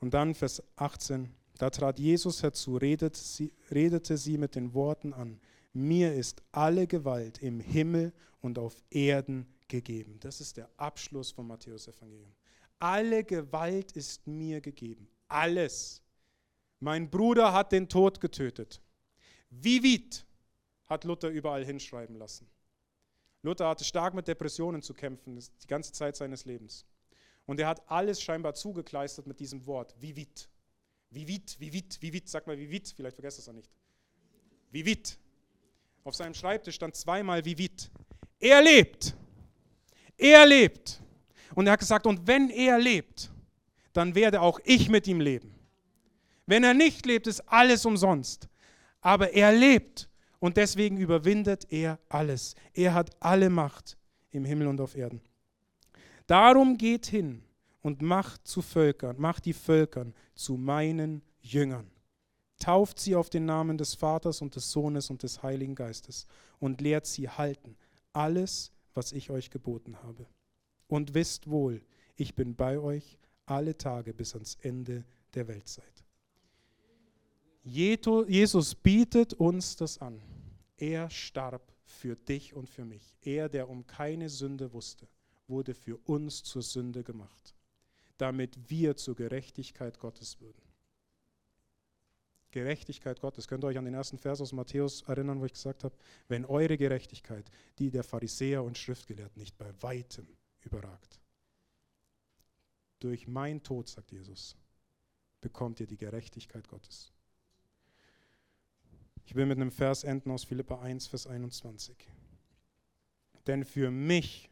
Und 0.00 0.12
dann 0.12 0.34
Vers 0.34 0.60
18. 0.74 1.32
Da 1.56 1.70
trat 1.70 2.00
Jesus 2.00 2.42
herzu, 2.42 2.76
redete 2.76 3.20
sie, 3.20 3.52
redete 3.70 4.16
sie 4.16 4.36
mit 4.36 4.56
den 4.56 4.74
Worten 4.74 5.12
an, 5.12 5.40
mir 5.72 6.12
ist 6.12 6.42
alle 6.50 6.88
Gewalt 6.88 7.40
im 7.40 7.60
Himmel 7.60 8.12
und 8.40 8.58
auf 8.58 8.82
Erden 8.90 9.46
gegeben. 9.68 10.18
Das 10.18 10.40
ist 10.40 10.56
der 10.56 10.68
Abschluss 10.78 11.30
vom 11.30 11.46
Matthäus-Evangelium. 11.46 12.34
Alle 12.80 13.22
Gewalt 13.22 13.92
ist 13.92 14.26
mir 14.26 14.60
gegeben. 14.60 15.08
Alles. 15.28 16.02
Mein 16.80 17.10
Bruder 17.10 17.52
hat 17.52 17.72
den 17.72 17.88
Tod 17.88 18.20
getötet. 18.20 18.80
Vivit 19.50 20.24
hat 20.86 21.04
Luther 21.04 21.28
überall 21.28 21.64
hinschreiben 21.64 22.16
lassen. 22.16 22.48
Luther 23.42 23.68
hatte 23.68 23.84
stark 23.84 24.14
mit 24.14 24.26
Depressionen 24.26 24.82
zu 24.82 24.94
kämpfen, 24.94 25.38
die 25.38 25.66
ganze 25.66 25.92
Zeit 25.92 26.16
seines 26.16 26.44
Lebens. 26.46 26.84
Und 27.46 27.60
er 27.60 27.68
hat 27.68 27.88
alles 27.90 28.22
scheinbar 28.22 28.54
zugekleistert 28.54 29.26
mit 29.26 29.40
diesem 29.40 29.66
Wort, 29.66 29.94
vivit. 30.00 30.48
Vivit, 31.10 31.58
Vivit, 31.58 32.00
Vivit, 32.00 32.28
sag 32.28 32.46
mal 32.46 32.56
Vivit, 32.56 32.92
vielleicht 32.94 33.16
vergesst 33.16 33.38
es 33.40 33.48
auch 33.48 33.52
nicht. 33.52 33.70
Vivit. 34.70 35.18
Auf 36.04 36.14
seinem 36.14 36.34
Schreibtisch 36.34 36.76
stand 36.76 36.94
zweimal 36.94 37.44
Vivit. 37.44 37.90
Er 38.38 38.62
lebt. 38.62 39.14
Er 40.16 40.46
lebt. 40.46 41.02
Und 41.54 41.66
er 41.66 41.72
hat 41.72 41.80
gesagt, 41.80 42.06
und 42.06 42.26
wenn 42.26 42.48
er 42.48 42.78
lebt, 42.78 43.30
dann 43.92 44.14
werde 44.14 44.40
auch 44.40 44.60
ich 44.64 44.88
mit 44.88 45.06
ihm 45.08 45.20
leben. 45.20 45.59
Wenn 46.50 46.64
er 46.64 46.74
nicht 46.74 47.06
lebt, 47.06 47.28
ist 47.28 47.42
alles 47.42 47.86
umsonst. 47.86 48.48
Aber 49.00 49.32
er 49.34 49.52
lebt 49.52 50.10
und 50.40 50.56
deswegen 50.56 50.96
überwindet 50.96 51.70
er 51.70 52.00
alles. 52.08 52.56
Er 52.74 52.92
hat 52.92 53.10
alle 53.20 53.48
Macht 53.48 53.96
im 54.32 54.44
Himmel 54.44 54.66
und 54.66 54.80
auf 54.80 54.96
Erden. 54.96 55.20
Darum 56.26 56.76
geht 56.76 57.06
hin 57.06 57.44
und 57.82 58.02
macht 58.02 58.48
zu 58.48 58.62
Völkern, 58.62 59.14
macht 59.20 59.44
die 59.44 59.52
Völkern 59.52 60.12
zu 60.34 60.56
meinen 60.56 61.22
Jüngern. 61.40 61.88
Tauft 62.58 62.98
sie 62.98 63.14
auf 63.14 63.30
den 63.30 63.44
Namen 63.44 63.78
des 63.78 63.94
Vaters 63.94 64.42
und 64.42 64.56
des 64.56 64.72
Sohnes 64.72 65.08
und 65.08 65.22
des 65.22 65.44
Heiligen 65.44 65.76
Geistes 65.76 66.26
und 66.58 66.80
lehrt 66.80 67.06
sie 67.06 67.28
halten 67.28 67.76
alles, 68.12 68.72
was 68.92 69.12
ich 69.12 69.30
euch 69.30 69.50
geboten 69.50 70.02
habe. 70.02 70.26
Und 70.88 71.14
wisst 71.14 71.48
wohl, 71.48 71.80
ich 72.16 72.34
bin 72.34 72.56
bei 72.56 72.80
euch 72.80 73.18
alle 73.46 73.78
Tage 73.78 74.12
bis 74.12 74.34
ans 74.34 74.56
Ende 74.62 75.04
der 75.34 75.46
Weltzeit. 75.46 76.04
Jesus 77.62 78.74
bietet 78.74 79.34
uns 79.34 79.76
das 79.76 79.98
an. 79.98 80.20
Er 80.76 81.10
starb 81.10 81.72
für 81.84 82.16
dich 82.16 82.54
und 82.54 82.68
für 82.68 82.84
mich. 82.84 83.14
Er, 83.20 83.48
der 83.48 83.68
um 83.68 83.86
keine 83.86 84.28
Sünde 84.28 84.72
wusste, 84.72 85.06
wurde 85.46 85.74
für 85.74 85.98
uns 86.04 86.42
zur 86.42 86.62
Sünde 86.62 87.04
gemacht, 87.04 87.54
damit 88.16 88.70
wir 88.70 88.96
zur 88.96 89.14
Gerechtigkeit 89.14 89.98
Gottes 89.98 90.40
würden. 90.40 90.62
Gerechtigkeit 92.52 93.20
Gottes. 93.20 93.46
Könnt 93.46 93.64
ihr 93.64 93.68
euch 93.68 93.78
an 93.78 93.84
den 93.84 93.94
ersten 93.94 94.18
Vers 94.18 94.40
aus 94.40 94.52
Matthäus 94.52 95.02
erinnern, 95.02 95.40
wo 95.40 95.44
ich 95.44 95.52
gesagt 95.52 95.84
habe, 95.84 95.94
wenn 96.28 96.44
eure 96.44 96.76
Gerechtigkeit 96.76 97.50
die 97.78 97.90
der 97.90 98.02
Pharisäer 98.02 98.64
und 98.64 98.78
Schriftgelehrten 98.78 99.38
nicht 99.38 99.56
bei 99.56 99.70
weitem 99.82 100.26
überragt. 100.62 101.20
Durch 102.98 103.28
mein 103.28 103.62
Tod, 103.62 103.88
sagt 103.88 104.12
Jesus, 104.12 104.56
bekommt 105.40 105.80
ihr 105.80 105.86
die 105.86 105.96
Gerechtigkeit 105.96 106.68
Gottes. 106.68 107.12
Ich 109.30 109.36
will 109.36 109.46
mit 109.46 109.58
einem 109.58 109.70
Vers 109.70 110.02
enden 110.02 110.32
aus 110.32 110.42
Philippa 110.42 110.80
1, 110.80 111.06
Vers 111.06 111.28
21. 111.28 111.96
Denn 113.46 113.64
für 113.64 113.88
mich 113.88 114.50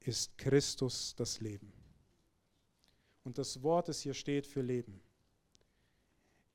ist 0.00 0.36
Christus 0.36 1.14
das 1.14 1.38
Leben. 1.38 1.72
Und 3.22 3.38
das 3.38 3.62
Wort, 3.62 3.86
das 3.86 4.00
hier 4.00 4.14
steht 4.14 4.48
für 4.48 4.62
Leben, 4.62 5.00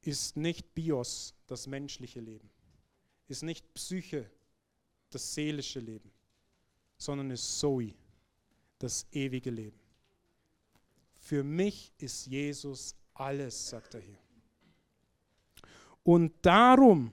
ist 0.01 0.35
nicht 0.35 0.75
Bios, 0.75 1.33
das 1.47 1.65
menschliche 1.65 2.19
Leben, 2.19 2.49
ist 3.29 3.41
nicht 3.41 3.73
Psyche, 3.73 4.29
das 5.11 5.33
seelische 5.33 5.79
Leben, 5.79 6.11
sondern 6.97 7.31
ist 7.31 7.57
Zoe, 7.57 7.93
das 8.79 9.07
ewige 9.13 9.49
Leben. 9.49 9.79
Für 11.13 11.41
mich 11.41 11.93
ist 11.99 12.25
Jesus 12.25 12.97
alles, 13.13 13.69
sagt 13.69 13.93
er 13.93 14.01
hier. 14.01 14.19
Und 16.03 16.33
darum 16.41 17.11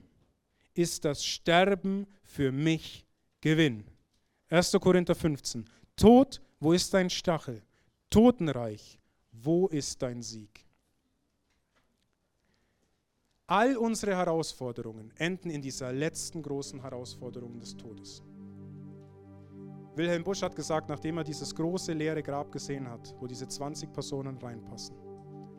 ist 0.74 1.04
das 1.04 1.24
Sterben 1.24 2.06
für 2.24 2.52
mich 2.52 3.06
Gewinn. 3.40 3.84
1. 4.48 4.72
Korinther 4.80 5.14
15. 5.14 5.64
Tod, 5.96 6.40
wo 6.60 6.72
ist 6.72 6.92
dein 6.94 7.10
Stachel? 7.10 7.62
Totenreich, 8.10 8.98
wo 9.32 9.66
ist 9.68 10.00
dein 10.02 10.22
Sieg? 10.22 10.64
All 13.48 13.76
unsere 13.76 14.16
Herausforderungen 14.16 15.12
enden 15.16 15.50
in 15.50 15.62
dieser 15.62 15.92
letzten 15.92 16.42
großen 16.42 16.80
Herausforderung 16.80 17.58
des 17.60 17.76
Todes. 17.76 18.22
Wilhelm 19.94 20.24
Busch 20.24 20.42
hat 20.42 20.54
gesagt, 20.54 20.88
nachdem 20.88 21.18
er 21.18 21.24
dieses 21.24 21.54
große 21.54 21.92
leere 21.92 22.22
Grab 22.22 22.52
gesehen 22.52 22.88
hat, 22.88 23.14
wo 23.18 23.26
diese 23.26 23.48
20 23.48 23.92
Personen 23.92 24.36
reinpassen, 24.36 24.96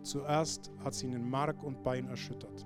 zuerst 0.03 0.69
hat 0.83 0.93
sie 0.93 1.07
ihn 1.07 1.29
Mark 1.29 1.63
und 1.63 1.81
Bein 1.81 2.07
erschüttert. 2.07 2.65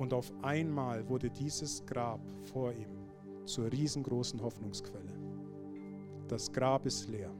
Und 0.00 0.14
auf 0.14 0.32
einmal 0.40 1.06
wurde 1.10 1.28
dieses 1.28 1.84
Grab 1.84 2.20
vor 2.54 2.72
ihm 2.72 2.88
zur 3.44 3.70
riesengroßen 3.70 4.40
Hoffnungsquelle. 4.40 5.12
Das 6.26 6.50
Grab 6.50 6.86
ist 6.86 7.06
leer. 7.10 7.30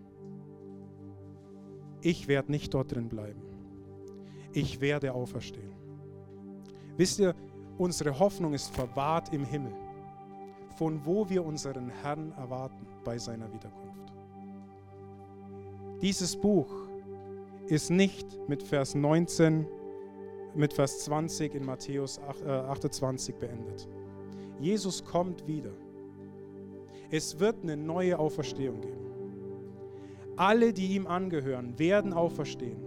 Ich 2.03 2.29
werde 2.29 2.53
nicht 2.53 2.75
dort 2.75 2.93
drin 2.95 3.09
bleiben. 3.09 3.41
Ich 4.53 4.83
werde 4.83 5.15
auferstehen. 5.15 5.73
Wisst 6.99 7.21
ihr, 7.21 7.35
unsere 7.79 8.19
Hoffnung 8.19 8.53
ist 8.53 8.69
verwahrt 8.75 9.33
im 9.33 9.47
Himmel, 9.47 9.73
von 10.77 11.03
wo 11.07 11.31
wir 11.31 11.43
unseren 11.43 11.89
Herrn 11.89 12.33
erwarten 12.33 12.87
bei 13.05 13.17
seiner 13.17 13.51
Wiederkunft. 13.55 14.13
Dieses 16.03 16.37
Buch 16.37 16.71
ist 17.69 17.89
nicht 17.89 18.27
mit 18.49 18.63
Vers 18.63 18.95
19, 18.95 19.67
mit 20.55 20.73
Vers 20.73 21.01
20 21.05 21.55
in 21.55 21.65
Matthäus 21.65 22.19
28 22.19 23.35
äh, 23.35 23.39
beendet. 23.39 23.89
Jesus 24.59 25.05
kommt 25.05 25.47
wieder. 25.47 25.73
Es 27.11 27.39
wird 27.41 27.63
eine 27.63 27.77
neue 27.77 28.19
Auferstehung 28.19 28.81
geben. 28.81 29.11
Alle, 30.37 30.73
die 30.73 30.95
ihm 30.95 31.07
angehören, 31.07 31.79
werden 31.79 32.13
auferstehen, 32.13 32.79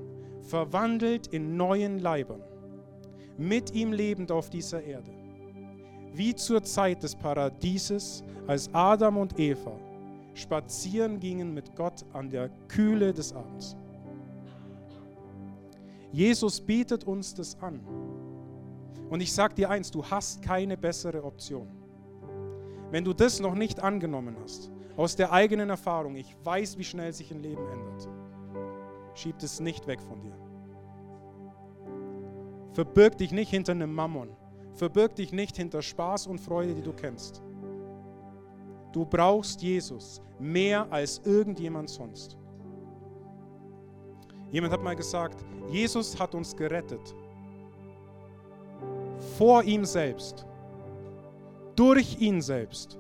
verwandelt 0.42 1.28
in 1.28 1.56
neuen 1.56 2.00
Leibern 2.00 2.42
mit 3.38 3.74
ihm 3.74 3.92
lebend 3.92 4.32
auf 4.32 4.50
dieser 4.50 4.84
Erde. 4.84 5.12
Wie 6.14 6.36
zur 6.36 6.64
Zeit 6.64 7.02
des 7.04 7.16
Paradieses, 7.16 8.24
als 8.46 8.70
Adam 8.74 9.18
und 9.18 9.40
Eva 9.40 9.80
spazieren 10.36 11.20
gingen 11.20 11.54
mit 11.54 11.76
Gott 11.76 12.06
an 12.14 12.30
der 12.30 12.50
Kühle 12.68 13.14
des 13.14 13.34
Abends. 13.34 13.76
Jesus 16.14 16.62
bietet 16.62 17.06
uns 17.06 17.34
das 17.34 17.60
an. 17.60 17.82
Und 19.10 19.20
ich 19.20 19.34
sage 19.34 19.56
dir 19.56 19.72
eins, 19.72 19.90
du 19.90 20.06
hast 20.06 20.44
keine 20.44 20.78
bessere 20.78 21.24
Option. 21.24 21.68
Wenn 22.92 23.04
du 23.04 23.14
das 23.14 23.40
noch 23.40 23.56
nicht 23.56 23.80
angenommen 23.80 24.38
hast, 24.44 24.72
aus 24.96 25.16
der 25.16 25.32
eigenen 25.32 25.72
Erfahrung, 25.72 26.16
ich 26.16 26.36
weiß, 26.44 26.78
wie 26.78 26.84
schnell 26.84 27.12
sich 27.12 27.32
ein 27.32 27.42
Leben 27.42 27.68
ändert, 27.68 28.08
schieb 29.16 29.38
es 29.42 29.60
nicht 29.60 29.88
weg 29.88 30.00
von 30.02 30.22
dir. 30.22 30.36
Verbirg 32.74 33.18
dich 33.18 33.32
nicht 33.32 33.50
hinter 33.50 33.72
einem 33.72 33.94
Mammon. 33.94 34.30
Verbirg 34.76 35.16
dich 35.16 35.34
nicht 35.34 35.58
hinter 35.58 35.82
Spaß 35.82 36.28
und 36.28 36.40
Freude, 36.40 36.76
die 36.76 36.84
du 36.84 36.94
kennst. 36.94 37.42
Du 38.92 39.04
brauchst 39.04 39.64
Jesus 39.64 40.22
mehr 40.38 40.92
als 40.92 41.22
irgendjemand 41.26 41.90
sonst. 41.90 42.38
Jemand 44.54 44.72
hat 44.72 44.84
mal 44.84 44.96
gesagt, 44.96 45.44
Jesus 45.72 46.20
hat 46.20 46.36
uns 46.36 46.56
gerettet. 46.56 47.16
Vor 49.36 49.64
ihm 49.64 49.84
selbst, 49.84 50.46
durch 51.76 52.22
ihn 52.22 52.40
selbst 52.40 53.00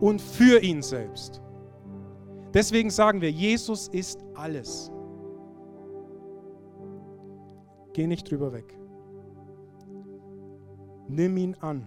und 0.00 0.22
für 0.22 0.62
ihn 0.62 0.80
selbst. 0.80 1.42
Deswegen 2.54 2.88
sagen 2.88 3.20
wir, 3.20 3.32
Jesus 3.32 3.88
ist 3.88 4.24
alles. 4.34 4.92
Geh 7.94 8.06
nicht 8.06 8.30
drüber 8.30 8.52
weg. 8.52 8.78
Nimm 11.08 11.36
ihn 11.36 11.56
an, 11.56 11.84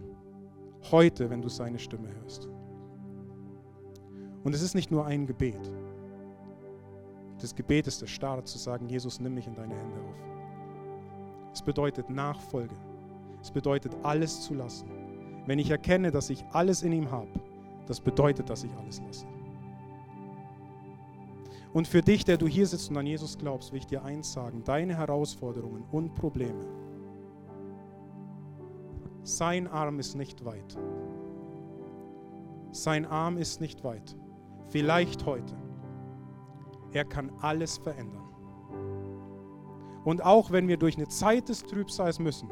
heute, 0.91 1.29
wenn 1.29 1.41
du 1.41 1.47
seine 1.47 1.79
Stimme 1.79 2.09
hörst. 2.19 2.49
Und 4.43 4.53
es 4.53 4.61
ist 4.61 4.75
nicht 4.75 4.91
nur 4.91 5.05
ein 5.05 5.25
Gebet. 5.25 5.71
Das 7.41 7.55
Gebet 7.55 7.87
ist 7.87 8.01
der 8.01 8.07
Start, 8.07 8.47
zu 8.47 8.57
sagen, 8.57 8.87
Jesus, 8.87 9.19
nimm 9.19 9.33
mich 9.33 9.47
in 9.47 9.55
deine 9.55 9.75
Hände 9.75 9.99
auf. 9.99 10.15
Es 11.53 11.61
bedeutet 11.61 12.09
Nachfolge. 12.09 12.75
Es 13.41 13.51
bedeutet 13.51 13.95
alles 14.03 14.41
zu 14.41 14.53
lassen. 14.53 14.89
Wenn 15.45 15.59
ich 15.59 15.69
erkenne, 15.69 16.11
dass 16.11 16.29
ich 16.29 16.43
alles 16.51 16.81
in 16.81 16.91
ihm 16.91 17.11
habe, 17.11 17.29
das 17.85 17.99
bedeutet, 17.99 18.49
dass 18.49 18.63
ich 18.63 18.71
alles 18.75 19.01
lasse. 19.05 19.25
Und 21.73 21.87
für 21.87 22.01
dich, 22.01 22.23
der 22.23 22.37
du 22.37 22.47
hier 22.47 22.65
sitzt 22.65 22.89
und 22.89 22.97
an 22.97 23.05
Jesus 23.05 23.37
glaubst, 23.37 23.71
will 23.71 23.79
ich 23.79 23.85
dir 23.85 24.03
eins 24.03 24.31
sagen, 24.31 24.63
deine 24.63 24.97
Herausforderungen 24.97 25.83
und 25.91 26.15
Probleme, 26.15 26.65
sein 29.23 29.67
Arm 29.67 29.99
ist 29.99 30.15
nicht 30.15 30.45
weit. 30.45 30.77
Sein 32.71 33.05
Arm 33.05 33.37
ist 33.37 33.59
nicht 33.59 33.83
weit. 33.83 34.15
Vielleicht 34.69 35.25
heute. 35.25 35.55
Er 36.95 37.03
kann 37.03 37.29
alles 37.41 37.77
verändern. 37.77 38.23
Und 40.05 40.23
auch 40.23 40.49
wenn 40.51 40.69
wir 40.69 40.77
durch 40.77 40.95
eine 40.95 41.09
Zeit 41.09 41.49
des 41.49 41.61
Trübsals 41.61 42.19
müssen, 42.19 42.49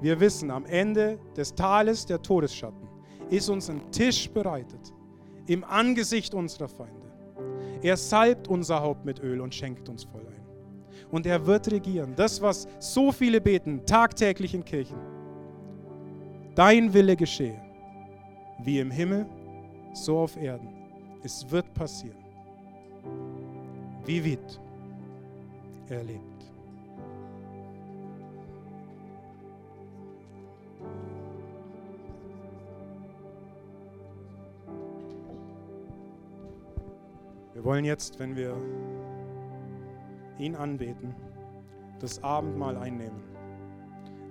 wir 0.00 0.18
wissen, 0.18 0.50
am 0.50 0.66
Ende 0.66 1.20
des 1.36 1.54
Tales 1.54 2.04
der 2.04 2.20
Todesschatten 2.20 2.88
ist 3.30 3.48
uns 3.48 3.70
ein 3.70 3.92
Tisch 3.92 4.28
bereitet 4.28 4.92
im 5.46 5.62
Angesicht 5.62 6.34
unserer 6.34 6.68
Feinde. 6.68 7.12
Er 7.82 7.96
salbt 7.96 8.48
unser 8.48 8.80
Haupt 8.80 9.04
mit 9.04 9.20
Öl 9.22 9.40
und 9.40 9.54
schenkt 9.54 9.88
uns 9.88 10.02
voll 10.02 10.26
ein. 10.26 10.44
Und 11.12 11.24
er 11.24 11.46
wird 11.46 11.70
regieren. 11.70 12.14
Das, 12.16 12.42
was 12.42 12.66
so 12.80 13.12
viele 13.12 13.40
beten, 13.40 13.86
tagtäglich 13.86 14.54
in 14.54 14.64
Kirchen 14.64 14.98
dein 16.56 16.92
Wille 16.92 17.14
geschehe, 17.14 17.62
wie 18.58 18.80
im 18.80 18.90
Himmel, 18.90 19.24
so 19.94 20.18
auf 20.18 20.36
Erden. 20.36 20.68
Es 21.22 21.48
wird 21.48 21.72
passieren. 21.74 22.21
Wie 24.04 24.24
wird 24.24 24.60
er 25.88 26.02
lebt. 26.02 26.22
Wir 37.52 37.64
wollen 37.64 37.84
jetzt, 37.84 38.18
wenn 38.18 38.34
wir 38.34 38.56
ihn 40.38 40.56
anbeten, 40.56 41.14
das 42.00 42.22
Abendmahl 42.22 42.76
einnehmen 42.76 43.32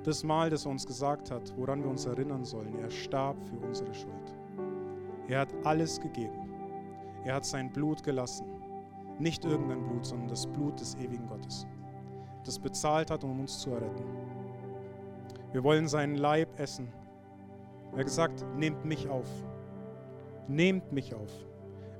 das 0.03 0.23
Mal, 0.23 0.49
das 0.49 0.65
er 0.65 0.71
uns 0.71 0.85
gesagt 0.85 1.29
hat, 1.29 1.53
woran 1.57 1.83
wir 1.83 1.89
uns 1.89 2.05
erinnern 2.05 2.43
sollen. 2.43 2.77
Er 2.79 2.89
starb 2.89 3.37
für 3.47 3.57
unsere 3.65 3.93
Schuld. 3.93 4.35
Er 5.27 5.41
hat 5.41 5.53
alles 5.63 5.99
gegeben. 5.99 6.49
Er 7.23 7.35
hat 7.35 7.45
sein 7.45 7.71
Blut 7.71 8.03
gelassen. 8.03 8.45
Nicht 9.21 9.45
irgendein 9.45 9.83
Blut, 9.83 10.03
sondern 10.03 10.29
das 10.29 10.47
Blut 10.47 10.79
des 10.79 10.95
ewigen 10.95 11.27
Gottes, 11.27 11.67
das 12.43 12.57
bezahlt 12.57 13.11
hat, 13.11 13.23
um 13.23 13.39
uns 13.39 13.59
zu 13.59 13.69
erretten. 13.69 14.03
Wir 15.51 15.63
wollen 15.63 15.87
seinen 15.87 16.15
Leib 16.15 16.59
essen. 16.59 16.87
Er 17.91 17.99
hat 17.99 18.05
gesagt, 18.05 18.43
nehmt 18.57 18.83
mich 18.83 19.07
auf. 19.09 19.27
Nehmt 20.47 20.91
mich 20.91 21.13
auf. 21.13 21.29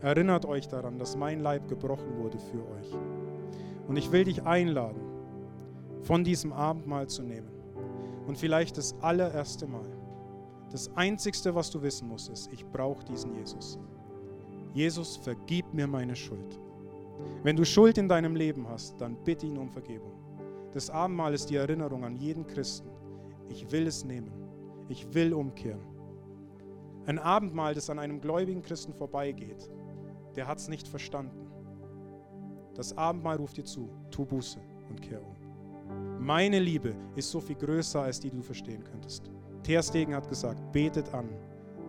Erinnert 0.02 0.48
euch 0.48 0.68
daran, 0.68 0.98
dass 0.98 1.16
mein 1.16 1.42
Leib 1.42 1.68
gebrochen 1.68 2.18
wurde 2.18 2.40
für 2.40 2.68
euch. 2.72 2.98
Und 3.88 3.98
ich 3.98 4.12
will 4.12 4.24
dich 4.24 4.42
einladen, 4.42 5.02
von 6.02 6.24
diesem 6.24 6.52
Abendmahl 6.52 7.08
zu 7.08 7.22
nehmen. 7.22 7.52
Und 8.26 8.40
vielleicht 8.40 8.80
das 8.80 8.96
allererste 9.00 9.68
Mal. 9.68 9.92
Das 10.72 10.90
Einzigste, 10.96 11.54
was 11.54 11.70
du 11.70 11.84
wissen 11.84 12.08
musst, 12.08 12.30
ist, 12.30 12.52
ich 12.52 12.66
brauche 12.66 13.06
diesen 13.06 13.36
Jesus. 13.36 13.78
Jesus, 14.74 15.18
vergib 15.18 15.72
mir 15.72 15.86
meine 15.86 16.16
Schuld. 16.16 16.60
Wenn 17.44 17.56
du 17.56 17.66
Schuld 17.66 17.98
in 17.98 18.08
deinem 18.08 18.36
Leben 18.36 18.68
hast, 18.68 19.00
dann 19.02 19.16
bitte 19.24 19.46
ihn 19.46 19.58
um 19.58 19.70
Vergebung. 19.70 20.14
Das 20.74 20.90
Abendmahl 20.90 21.34
ist 21.34 21.50
die 21.50 21.56
Erinnerung 21.56 22.06
an 22.06 22.16
jeden 22.16 22.46
Christen. 22.46 22.90
Ich 23.50 23.72
will 23.72 23.88
es 23.88 24.06
nehmen. 24.06 24.32
Ich 24.90 25.14
will 25.14 25.34
umkehren. 25.34 25.82
Ein 27.06 27.20
Abendmahl, 27.20 27.74
das 27.74 27.90
an 27.90 28.00
einem 28.00 28.22
gläubigen 28.22 28.62
Christen 28.62 28.94
vorbeigeht, 28.94 29.70
der 30.36 30.48
hat 30.48 30.60
es 30.60 30.68
nicht 30.68 30.88
verstanden. 30.88 31.48
Das 32.76 32.98
Abendmahl 32.98 33.38
ruft 33.38 33.58
dir 33.58 33.66
zu, 33.66 33.90
tu 34.12 34.26
Buße 34.26 34.60
und 34.90 35.02
kehr 35.02 35.22
um. 35.22 35.36
Meine 36.20 36.60
Liebe 36.60 36.96
ist 37.16 37.32
so 37.32 37.42
viel 37.42 37.56
größer, 37.56 38.02
als 38.02 38.20
die 38.20 38.30
du 38.30 38.42
verstehen 38.42 38.84
könntest. 38.84 39.30
Ter 39.64 39.82
Stegen 39.82 40.16
hat 40.16 40.30
gesagt, 40.30 40.72
betet 40.72 41.14
an 41.14 41.30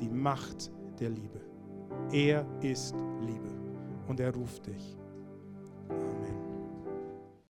die 0.01 0.09
Macht 0.09 0.71
der 0.99 1.11
Liebe. 1.11 1.41
Er 2.11 2.45
ist 2.63 2.95
Liebe 3.21 3.51
und 4.09 4.19
er 4.19 4.35
ruft 4.35 4.67
dich. 4.67 4.97